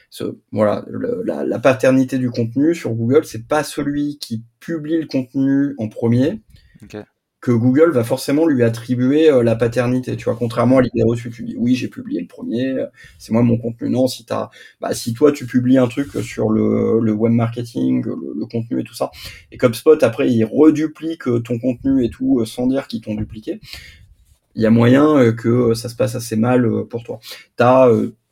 ce, 0.09 0.23
voilà, 0.51 0.83
le, 0.87 1.21
la, 1.23 1.45
la, 1.45 1.59
paternité 1.59 2.17
du 2.17 2.31
contenu 2.31 2.73
sur 2.73 2.91
Google, 2.93 3.25
c'est 3.25 3.47
pas 3.47 3.63
celui 3.63 4.17
qui 4.17 4.43
publie 4.59 4.97
le 4.97 5.05
contenu 5.05 5.75
en 5.77 5.87
premier. 5.87 6.41
Okay 6.83 7.03
que 7.41 7.51
Google 7.51 7.91
va 7.91 8.03
forcément 8.03 8.45
lui 8.45 8.63
attribuer 8.63 9.31
euh, 9.31 9.43
la 9.43 9.55
paternité. 9.55 10.15
Tu 10.17 10.25
vois, 10.25 10.35
contrairement 10.35 10.79
à 10.79 10.81
l'idée 10.81 11.03
reçue, 11.03 11.31
tu 11.31 11.43
dis 11.43 11.55
oui, 11.57 11.75
j'ai 11.75 11.87
publié 11.87 12.19
le 12.19 12.27
premier, 12.27 12.67
euh, 12.71 12.85
c'est 13.17 13.31
moi 13.31 13.41
mon 13.43 13.57
contenu. 13.57 13.89
Non, 13.89 14.07
si 14.07 14.25
t'as, 14.25 14.49
bah, 14.81 14.93
si 14.93 15.13
toi 15.13 15.31
tu 15.31 15.45
publies 15.45 15.77
un 15.77 15.87
truc 15.87 16.11
sur 16.23 16.49
le, 16.49 17.11
web 17.11 17.31
marketing, 17.31 18.03
le, 18.05 18.45
contenu 18.45 18.81
et 18.81 18.83
tout 18.83 18.93
ça, 18.93 19.11
et 19.51 19.57
HubSpot 19.61 20.01
après 20.01 20.29
il 20.31 20.43
reduplique 20.43 21.27
euh, 21.27 21.39
ton 21.39 21.59
contenu 21.59 22.03
et 22.03 22.09
tout 22.09 22.43
sans 22.45 22.67
dire 22.67 22.87
qu'ils 22.87 23.01
t'ont 23.01 23.15
dupliqué, 23.15 23.59
il 24.55 24.61
y 24.61 24.65
a 24.65 24.71
moyen 24.71 25.31
que 25.33 25.73
ça 25.73 25.89
se 25.89 25.95
passe 25.95 26.15
assez 26.15 26.35
mal 26.35 26.67
pour 26.89 27.03
toi. 27.03 27.19
T'as 27.55 27.89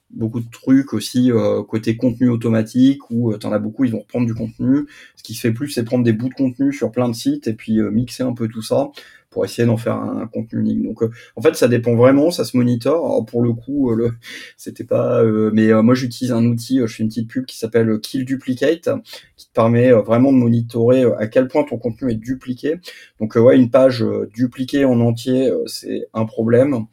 beaucoup 0.09 0.39
de 0.39 0.49
trucs 0.49 0.93
aussi 0.93 1.31
euh, 1.31 1.63
côté 1.63 1.97
contenu 1.97 2.29
automatique 2.29 3.09
où 3.09 3.31
euh, 3.31 3.37
tu 3.37 3.45
en 3.45 3.51
as 3.51 3.59
beaucoup, 3.59 3.83
ils 3.85 3.91
vont 3.91 3.99
reprendre 3.99 4.25
du 4.25 4.33
contenu. 4.33 4.85
Ce 5.15 5.23
qui 5.23 5.33
se 5.33 5.41
fait 5.41 5.51
plus, 5.51 5.69
c'est 5.69 5.83
prendre 5.83 6.03
des 6.03 6.13
bouts 6.13 6.29
de 6.29 6.33
contenu 6.33 6.71
sur 6.71 6.91
plein 6.91 7.09
de 7.09 7.15
sites 7.15 7.47
et 7.47 7.53
puis 7.53 7.79
euh, 7.79 7.91
mixer 7.91 8.23
un 8.23 8.33
peu 8.33 8.47
tout 8.47 8.61
ça 8.61 8.89
pour 9.29 9.43
essayer 9.43 9.65
d'en 9.65 9.75
faire 9.75 9.95
un, 9.95 10.25
contenu 10.27 10.61
unique. 10.61 10.83
Donc 10.83 11.03
en 11.35 11.41
fait, 11.41 11.55
ça 11.55 11.67
dépend 11.67 11.95
vraiment, 11.95 12.31
ça 12.31 12.45
se 12.45 12.55
monitore. 12.55 13.05
Alors, 13.05 13.25
pour 13.25 13.41
le 13.41 13.51
coup, 13.53 13.93
le 13.93 14.11
c'était 14.57 14.85
pas 14.85 15.21
mais 15.51 15.73
moi 15.83 15.93
j'utilise 15.95 16.31
un 16.31 16.45
outil, 16.45 16.79
je 16.79 16.87
fais 16.87 17.03
une 17.03 17.09
petite 17.09 17.29
pub 17.29 17.45
qui 17.45 17.57
s'appelle 17.57 17.99
Kill 17.99 18.23
Duplicate 18.23 18.89
qui 19.35 19.47
te 19.47 19.53
permet 19.53 19.91
vraiment 19.91 20.31
de 20.31 20.37
monitorer 20.37 21.03
à 21.19 21.27
quel 21.27 21.49
point 21.49 21.63
ton 21.63 21.77
contenu 21.77 22.09
est 22.09 22.15
dupliqué. 22.15 22.77
Donc 23.19 23.35
ouais, 23.35 23.57
une 23.57 23.69
page 23.69 24.03
dupliquée 24.33 24.85
en 24.85 25.01
entier, 25.01 25.51
c'est 25.65 26.07
un 26.13 26.25
problème 26.25 26.87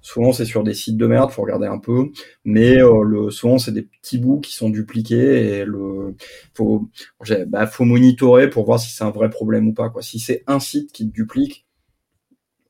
Souvent, 0.00 0.32
c'est 0.32 0.44
sur 0.44 0.62
des 0.62 0.74
sites 0.74 0.96
de 0.96 1.06
merde, 1.06 1.30
faut 1.30 1.42
regarder 1.42 1.66
un 1.66 1.78
peu. 1.78 2.10
Mais 2.44 2.80
euh, 2.82 3.02
le, 3.02 3.30
souvent, 3.30 3.58
c'est 3.58 3.72
des 3.72 3.82
petits 3.82 4.18
bouts 4.18 4.40
qui 4.40 4.54
sont 4.54 4.70
dupliqués 4.70 5.58
et 5.58 5.64
le 5.64 6.14
faut, 6.54 6.88
bah, 7.48 7.66
faut 7.66 7.84
monitorer 7.84 8.48
pour 8.48 8.64
voir 8.64 8.78
si 8.78 8.90
c'est 8.90 9.04
un 9.04 9.10
vrai 9.10 9.30
problème 9.30 9.68
ou 9.68 9.74
pas. 9.74 9.90
Quoi. 9.90 10.02
Si 10.02 10.18
c'est 10.18 10.44
un 10.46 10.60
site 10.60 10.92
qui 10.92 11.08
te 11.08 11.12
duplique, 11.12 11.66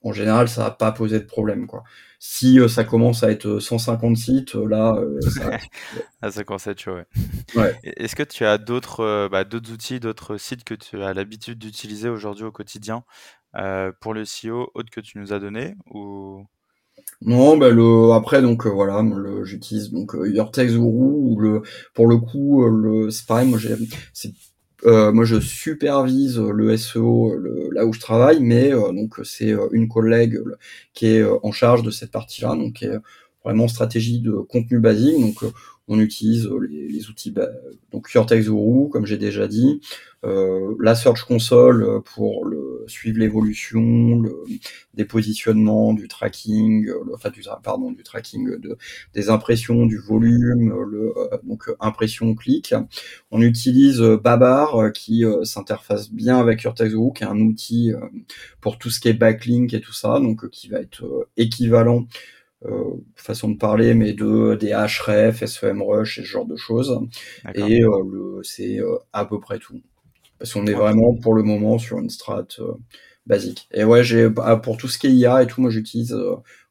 en 0.02 0.12
général, 0.12 0.48
ça 0.48 0.62
va 0.64 0.70
pas 0.70 0.92
poser 0.92 1.18
de 1.18 1.24
problème. 1.24 1.66
Quoi. 1.66 1.84
Si 2.18 2.58
euh, 2.58 2.68
ça 2.68 2.84
commence 2.84 3.22
à 3.22 3.30
être 3.30 3.58
150 3.58 4.16
sites, 4.16 4.54
euh, 4.54 4.66
là, 4.66 4.98
ça... 5.28 5.58
ah, 6.22 6.30
ça 6.30 6.44
commence 6.44 6.66
à 6.66 6.70
être 6.70 6.80
chaud. 6.80 6.96
Ouais. 7.54 7.78
Est-ce 7.82 8.16
que 8.16 8.22
tu 8.22 8.44
as 8.46 8.58
d'autres 8.58 9.28
bah, 9.30 9.44
d'autres 9.44 9.70
outils, 9.70 10.00
d'autres 10.00 10.38
sites 10.38 10.64
que 10.64 10.74
tu 10.74 11.02
as 11.02 11.12
l'habitude 11.12 11.58
d'utiliser 11.58 12.08
aujourd'hui 12.08 12.44
au 12.44 12.52
quotidien 12.52 13.04
pour 14.00 14.14
le 14.14 14.24
SEO, 14.24 14.70
autres 14.74 14.90
que 14.90 15.00
tu 15.00 15.18
nous 15.18 15.32
as 15.32 15.40
donné 15.40 15.74
ou 15.90 16.46
non, 17.20 17.56
bah 17.56 17.70
le 17.70 18.12
après 18.12 18.42
donc 18.42 18.64
euh, 18.66 18.70
voilà, 18.70 19.04
j'utilise 19.42 19.90
donc 19.90 20.14
euh, 20.14 20.30
Your 20.30 20.52
ou 20.78 21.38
le 21.40 21.62
pour 21.94 22.06
le 22.06 22.16
coup 22.18 22.64
euh, 22.64 22.70
le 22.70 23.10
c'est 23.10 23.28
moi 23.44 23.58
j'ai 23.58 23.74
c'est 24.12 24.32
euh, 24.86 25.10
moi 25.12 25.24
je 25.24 25.40
supervise 25.40 26.38
le 26.38 26.76
SEO 26.76 27.34
le, 27.34 27.70
là 27.72 27.86
où 27.86 27.92
je 27.92 27.98
travaille, 27.98 28.40
mais 28.40 28.70
donc 28.70 29.16
c'est 29.24 29.52
une 29.72 29.88
collègue 29.88 30.38
qui 30.94 31.06
est 31.06 31.24
en 31.42 31.50
charge 31.50 31.82
de 31.82 31.90
cette 31.90 32.12
partie-là, 32.12 32.54
donc 32.54 32.74
qui 32.74 32.84
est 32.84 32.96
vraiment 33.44 33.66
stratégie 33.66 34.20
de 34.20 34.32
contenu 34.32 34.78
basique, 34.78 35.20
donc 35.20 35.42
on 35.88 35.98
utilise 35.98 36.46
euh, 36.46 36.58
les, 36.70 37.08
outils 37.08 37.30
bah, 37.30 37.48
donc 37.92 38.08
Guru, 38.12 38.90
comme 38.90 39.06
j'ai 39.06 39.16
déjà 39.16 39.48
dit, 39.48 39.80
euh, 40.24 40.74
la 40.80 40.94
Search 40.94 41.24
Console 41.24 41.82
euh, 41.82 42.00
pour 42.00 42.44
le, 42.44 42.84
suivre 42.86 43.18
l'évolution, 43.18 44.20
le, 44.20 44.44
des 44.94 45.04
positionnements, 45.06 45.94
du 45.94 46.06
tracking, 46.06 46.84
le, 46.86 47.14
enfin 47.14 47.30
du 47.30 47.42
pardon 47.62 47.90
du 47.90 48.02
tracking 48.02 48.58
de, 48.60 48.76
des 49.14 49.30
impressions, 49.30 49.86
du 49.86 49.98
volume, 49.98 50.74
le 50.90 51.14
donc 51.44 51.70
impression 51.80 52.34
clic. 52.34 52.74
On 53.30 53.40
utilise 53.40 54.00
Babar 54.00 54.92
qui 54.92 55.24
s'interface 55.44 56.10
bien 56.10 56.38
avec 56.38 56.66
Guru, 56.66 57.12
qui 57.14 57.24
est 57.24 57.26
un 57.26 57.38
outil 57.38 57.92
pour 58.60 58.78
tout 58.78 58.90
ce 58.90 59.00
qui 59.00 59.08
est 59.08 59.14
backlink 59.14 59.72
et 59.72 59.80
tout 59.80 59.92
ça, 59.92 60.18
donc 60.20 60.48
qui 60.50 60.68
va 60.68 60.80
être 60.80 61.28
équivalent 61.36 62.06
façon 63.14 63.50
de 63.50 63.56
parler, 63.56 63.94
mais 63.94 64.12
de 64.12 64.56
des 64.56 64.72
href, 64.72 65.44
SEMrush 65.44 66.18
et 66.18 66.22
ce 66.22 66.26
genre 66.26 66.46
de 66.46 66.56
choses. 66.56 66.98
Et 67.54 67.82
euh, 67.82 68.40
c'est 68.42 68.80
euh, 68.80 68.96
à 69.12 69.24
peu 69.24 69.38
près 69.40 69.58
tout. 69.58 69.80
Parce 70.38 70.52
qu'on 70.52 70.66
est 70.66 70.74
vraiment 70.74 71.14
pour 71.14 71.34
le 71.34 71.42
moment 71.42 71.78
sur 71.78 71.98
une 71.98 72.10
strat 72.10 72.46
basique. 73.26 73.68
Et 73.72 73.84
ouais, 73.84 74.04
j'ai 74.04 74.28
bah, 74.28 74.56
pour 74.56 74.76
tout 74.76 74.88
ce 74.88 74.98
qui 74.98 75.08
est 75.08 75.12
IA 75.12 75.42
et 75.42 75.46
tout, 75.46 75.60
moi 75.60 75.70
j'utilise 75.70 76.16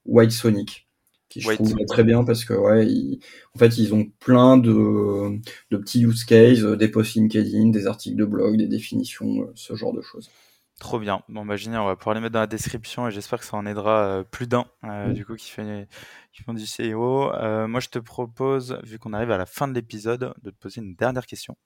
White 0.06 0.32
Sonic 0.32 0.88
qui 1.30 1.42
je 1.42 1.52
trouve 1.52 1.76
très 1.88 2.06
bien 2.06 2.24
parce 2.24 2.46
que 2.46 2.54
ouais, 2.54 2.88
en 3.54 3.60
fait 3.60 3.78
ils 3.78 3.94
ont 3.94 4.06
plein 4.20 4.58
de, 4.58 5.38
de 5.72 5.78
petits 5.78 6.04
use 6.04 6.24
cases, 6.24 6.62
des 6.62 6.88
posts 6.88 7.16
LinkedIn, 7.16 7.70
des 7.70 7.86
articles 7.86 8.16
de 8.16 8.24
blog, 8.24 8.56
des 8.56 8.68
définitions, 8.68 9.50
ce 9.54 9.76
genre 9.76 9.94
de 9.94 10.02
choses. 10.02 10.30
Trop 10.80 11.00
bien. 11.00 11.24
Bon, 11.28 11.44
bah, 11.44 11.56
on 11.68 11.86
va 11.86 11.96
pouvoir 11.96 12.14
les 12.14 12.22
mettre 12.22 12.34
dans 12.34 12.40
la 12.40 12.48
description 12.48 13.08
et 13.08 13.12
j'espère 13.12 13.40
que 13.40 13.46
ça 13.46 13.58
en 13.58 13.66
aidera 13.66 14.20
euh, 14.20 14.24
plus 14.24 14.46
d'un, 14.46 14.68
euh, 14.84 15.12
du 15.12 15.26
coup, 15.26 15.36
qui, 15.36 15.50
fait, 15.50 15.88
qui 16.32 16.44
font 16.44 16.54
du 16.54 16.66
CEO. 16.66 17.34
Euh, 17.34 17.68
moi, 17.68 17.80
je 17.80 17.90
te 17.90 17.98
propose, 17.98 18.80
vu 18.84 19.00
qu'on 19.00 19.14
arrive 19.14 19.32
à 19.32 19.38
la 19.38 19.48
fin 19.48 19.68
de 19.68 19.74
l'épisode, 19.74 20.36
de 20.44 20.52
te 20.52 20.56
poser 20.56 20.82
une 20.82 20.94
dernière 20.94 21.26
question. 21.26 21.58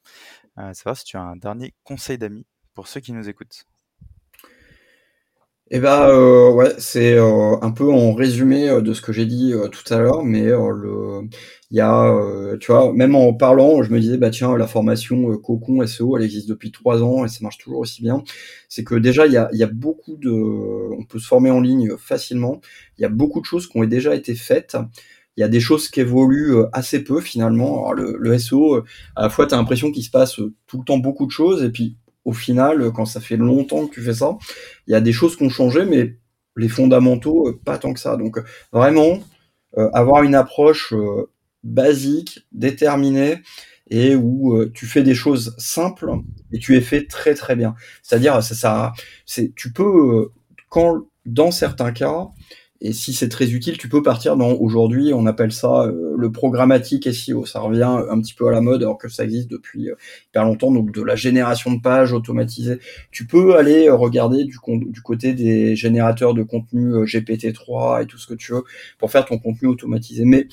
savoir 0.73 0.95
si 0.95 1.03
tu 1.03 1.17
as 1.17 1.21
un 1.21 1.35
dernier 1.35 1.73
conseil 1.83 2.17
d'amis 2.17 2.45
pour 2.73 2.87
ceux 2.87 3.01
qui 3.01 3.11
nous 3.11 3.27
écoutent. 3.27 3.65
Eh 5.73 5.79
ben 5.79 6.09
euh, 6.09 6.51
ouais, 6.51 6.73
c'est 6.79 7.13
euh, 7.17 7.55
un 7.61 7.71
peu 7.71 7.89
en 7.89 8.13
résumé 8.13 8.67
euh, 8.67 8.81
de 8.81 8.93
ce 8.93 9.01
que 9.01 9.13
j'ai 9.13 9.25
dit 9.25 9.53
tout 9.71 9.93
à 9.93 9.99
l'heure, 9.99 10.21
mais 10.23 10.43
le 10.47 11.29
il 11.71 11.77
y 11.77 11.79
a 11.79 12.13
tu 12.59 12.71
vois 12.73 12.91
même 12.93 13.15
en 13.15 13.33
parlant, 13.33 13.81
je 13.81 13.89
me 13.89 13.99
disais 14.01 14.17
bah 14.17 14.29
tiens 14.31 14.57
la 14.57 14.67
formation 14.67 15.37
Cocon 15.37 15.85
SEO, 15.87 16.17
elle 16.17 16.23
existe 16.25 16.49
depuis 16.49 16.71
trois 16.73 17.01
ans 17.01 17.23
et 17.23 17.29
ça 17.29 17.37
marche 17.41 17.57
toujours 17.57 17.79
aussi 17.79 18.01
bien. 18.01 18.21
C'est 18.67 18.83
que 18.83 18.95
déjà 18.95 19.25
il 19.27 19.31
y 19.33 19.37
a 19.37 19.47
y 19.53 19.63
a 19.63 19.67
beaucoup 19.67 20.17
de 20.17 20.29
on 20.29 21.05
peut 21.05 21.19
se 21.19 21.27
former 21.27 21.51
en 21.51 21.61
ligne 21.61 21.95
facilement. 21.97 22.59
Il 22.97 23.03
y 23.03 23.05
a 23.05 23.09
beaucoup 23.09 23.39
de 23.39 23.45
choses 23.45 23.67
qui 23.69 23.77
ont 23.77 23.85
déjà 23.85 24.13
été 24.13 24.35
faites. 24.35 24.75
Il 25.37 25.41
y 25.41 25.43
a 25.43 25.47
des 25.47 25.61
choses 25.61 25.87
qui 25.89 26.01
évoluent 26.01 26.57
assez 26.73 27.01
peu 27.05 27.21
finalement. 27.21 27.87
Alors, 27.87 27.93
le, 27.93 28.17
le 28.19 28.37
SEO, 28.37 28.83
à 29.15 29.23
la 29.23 29.29
fois 29.29 29.47
tu 29.47 29.53
as 29.53 29.57
l'impression 29.57 29.91
qu'il 29.91 30.03
se 30.03 30.11
passe 30.11 30.35
tout 30.67 30.79
le 30.79 30.83
temps 30.83 30.97
beaucoup 30.97 31.25
de 31.25 31.31
choses 31.31 31.63
et 31.63 31.69
puis 31.69 31.95
au 32.25 32.33
final, 32.33 32.91
quand 32.93 33.05
ça 33.05 33.19
fait 33.19 33.37
longtemps 33.37 33.87
que 33.87 33.93
tu 33.93 34.01
fais 34.01 34.13
ça, 34.13 34.37
il 34.87 34.91
y 34.91 34.95
a 34.95 35.01
des 35.01 35.13
choses 35.13 35.35
qui 35.35 35.43
ont 35.43 35.49
changé, 35.49 35.85
mais 35.85 36.17
les 36.55 36.69
fondamentaux, 36.69 37.47
euh, 37.47 37.59
pas 37.63 37.77
tant 37.77 37.93
que 37.93 37.99
ça. 37.99 38.17
Donc 38.17 38.37
vraiment, 38.71 39.19
euh, 39.77 39.89
avoir 39.93 40.23
une 40.23 40.35
approche 40.35 40.93
euh, 40.93 41.29
basique, 41.63 42.47
déterminée, 42.51 43.41
et 43.89 44.15
où 44.15 44.65
tu 44.69 44.85
fais 44.85 45.03
des 45.03 45.15
choses 45.15 45.53
simples 45.57 46.11
et 46.53 46.59
tu 46.59 46.77
es 46.77 46.81
fait 46.81 47.07
très 47.07 47.33
très 47.33 47.57
bien. 47.57 47.75
C'est-à-dire, 48.01 48.41
ça, 48.41 48.93
c'est, 49.25 49.53
tu 49.53 49.73
peux, 49.73 50.29
quand 50.69 51.01
dans 51.25 51.51
certains 51.51 51.91
cas, 51.91 52.29
et 52.83 52.93
si 52.93 53.13
c'est 53.13 53.29
très 53.29 53.51
utile, 53.51 53.77
tu 53.77 53.87
peux 53.87 54.01
partir 54.01 54.35
dans 54.35 54.53
aujourd'hui, 54.53 55.13
on 55.13 55.27
appelle 55.27 55.51
ça 55.51 55.83
euh, 55.83 56.15
le 56.17 56.31
programmatique 56.31 57.13
SEO. 57.13 57.45
Ça 57.45 57.59
revient 57.59 57.83
un 57.83 58.19
petit 58.19 58.33
peu 58.33 58.47
à 58.47 58.51
la 58.51 58.59
mode 58.59 58.81
alors 58.81 58.97
que 58.97 59.07
ça 59.07 59.23
existe 59.23 59.51
depuis 59.51 59.91
euh, 59.91 59.95
hyper 60.29 60.45
longtemps. 60.45 60.71
Donc 60.71 60.91
de 60.91 61.03
la 61.03 61.15
génération 61.15 61.71
de 61.71 61.79
pages 61.79 62.11
automatisée. 62.11 62.79
Tu 63.11 63.27
peux 63.27 63.55
aller 63.55 63.87
regarder 63.91 64.45
du, 64.45 64.57
du 64.67 65.01
côté 65.03 65.33
des 65.33 65.75
générateurs 65.75 66.33
de 66.33 66.41
contenu 66.41 66.95
euh, 66.95 67.05
GPT-3 67.05 68.01
et 68.01 68.07
tout 68.07 68.17
ce 68.17 68.25
que 68.25 68.33
tu 68.33 68.53
veux 68.53 68.63
pour 68.97 69.11
faire 69.11 69.25
ton 69.25 69.37
contenu 69.37 69.67
automatisé. 69.67 70.25
Mais 70.25 70.47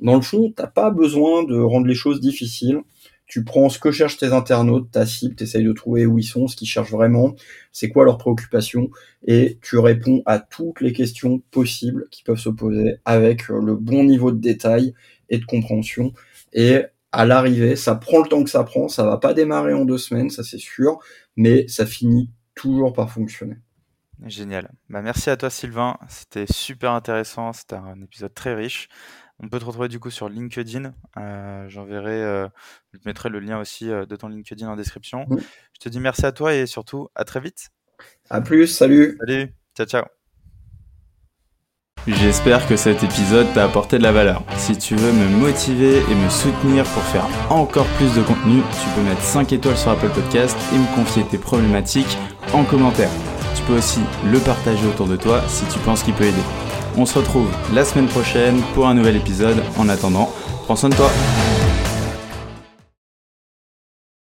dans 0.00 0.16
le 0.16 0.22
fond, 0.22 0.52
t'as 0.54 0.66
pas 0.66 0.90
besoin 0.90 1.44
de 1.44 1.56
rendre 1.56 1.86
les 1.86 1.94
choses 1.94 2.20
difficiles 2.20 2.80
tu 3.26 3.44
prends 3.44 3.68
ce 3.68 3.78
que 3.78 3.90
cherchent 3.90 4.18
tes 4.18 4.32
internautes, 4.32 4.90
ta 4.90 5.06
cible, 5.06 5.34
tu 5.34 5.44
de 5.44 5.72
trouver 5.72 6.06
où 6.06 6.18
ils 6.18 6.24
sont, 6.24 6.46
ce 6.46 6.56
qu'ils 6.56 6.68
cherchent 6.68 6.90
vraiment, 6.90 7.34
c'est 7.72 7.88
quoi 7.88 8.04
leurs 8.04 8.18
préoccupations, 8.18 8.90
et 9.26 9.58
tu 9.62 9.78
réponds 9.78 10.22
à 10.26 10.38
toutes 10.38 10.80
les 10.80 10.92
questions 10.92 11.40
possibles 11.50 12.08
qui 12.10 12.22
peuvent 12.22 12.38
se 12.38 12.50
poser 12.50 12.96
avec 13.04 13.50
euh, 13.50 13.60
le 13.60 13.76
bon 13.76 14.04
niveau 14.04 14.30
de 14.30 14.40
détail 14.40 14.94
et 15.30 15.38
de 15.38 15.44
compréhension. 15.44 16.12
Et 16.52 16.82
à 17.12 17.24
l'arrivée, 17.24 17.76
ça 17.76 17.94
prend 17.94 18.18
le 18.18 18.28
temps 18.28 18.44
que 18.44 18.50
ça 18.50 18.64
prend, 18.64 18.88
ça 18.88 19.04
va 19.04 19.16
pas 19.16 19.34
démarrer 19.34 19.72
en 19.72 19.84
deux 19.84 19.98
semaines, 19.98 20.30
ça 20.30 20.42
c'est 20.42 20.58
sûr, 20.58 20.98
mais 21.36 21.66
ça 21.68 21.86
finit 21.86 22.30
toujours 22.54 22.92
par 22.92 23.10
fonctionner. 23.10 23.56
Génial. 24.26 24.70
Bah, 24.88 25.02
merci 25.02 25.28
à 25.28 25.36
toi 25.36 25.50
Sylvain, 25.50 25.96
c'était 26.08 26.46
super 26.50 26.92
intéressant, 26.92 27.52
c'était 27.52 27.76
un 27.76 28.00
épisode 28.02 28.32
très 28.32 28.54
riche. 28.54 28.88
On 29.44 29.48
peut 29.48 29.58
te 29.58 29.64
retrouver 29.66 29.88
du 29.88 30.00
coup 30.00 30.08
sur 30.08 30.30
LinkedIn. 30.30 30.94
Euh, 31.18 31.68
j'enverrai, 31.68 32.22
euh, 32.22 32.48
je 32.94 32.98
te 32.98 33.06
mettrai 33.06 33.28
le 33.28 33.40
lien 33.40 33.60
aussi 33.60 33.90
euh, 33.90 34.06
de 34.06 34.16
ton 34.16 34.28
LinkedIn 34.28 34.66
en 34.66 34.74
description. 34.74 35.26
Je 35.30 35.80
te 35.80 35.90
dis 35.90 36.00
merci 36.00 36.24
à 36.24 36.32
toi 36.32 36.54
et 36.54 36.64
surtout 36.64 37.08
à 37.14 37.24
très 37.24 37.40
vite. 37.40 37.68
À 38.30 38.40
plus, 38.40 38.66
salut. 38.66 39.18
Salut, 39.20 39.54
ciao 39.76 39.86
ciao. 39.86 40.04
J'espère 42.06 42.66
que 42.66 42.76
cet 42.76 43.02
épisode 43.02 43.46
t'a 43.52 43.64
apporté 43.64 43.98
de 43.98 44.02
la 44.02 44.12
valeur. 44.12 44.42
Si 44.56 44.78
tu 44.78 44.94
veux 44.94 45.12
me 45.12 45.28
motiver 45.28 45.98
et 45.98 46.14
me 46.14 46.30
soutenir 46.30 46.84
pour 46.84 47.02
faire 47.02 47.26
encore 47.50 47.86
plus 47.98 48.14
de 48.14 48.22
contenu, 48.22 48.62
tu 48.62 48.88
peux 48.94 49.02
mettre 49.02 49.22
5 49.22 49.52
étoiles 49.52 49.76
sur 49.76 49.90
Apple 49.90 50.10
Podcast 50.10 50.56
et 50.72 50.78
me 50.78 50.94
confier 50.94 51.24
tes 51.24 51.38
problématiques 51.38 52.18
en 52.54 52.64
commentaire. 52.64 53.10
Tu 53.54 53.62
peux 53.64 53.76
aussi 53.76 54.00
le 54.24 54.38
partager 54.38 54.86
autour 54.86 55.06
de 55.06 55.16
toi 55.16 55.42
si 55.48 55.66
tu 55.66 55.78
penses 55.80 56.02
qu'il 56.02 56.14
peut 56.14 56.24
aider. 56.24 56.73
On 56.96 57.06
se 57.06 57.18
retrouve 57.18 57.48
la 57.72 57.84
semaine 57.84 58.06
prochaine 58.06 58.60
pour 58.74 58.86
un 58.86 58.94
nouvel 58.94 59.16
épisode. 59.16 59.62
En 59.78 59.88
attendant, 59.88 60.30
prends 60.64 60.76
soin 60.76 60.90
de 60.90 60.94
toi. 60.94 61.10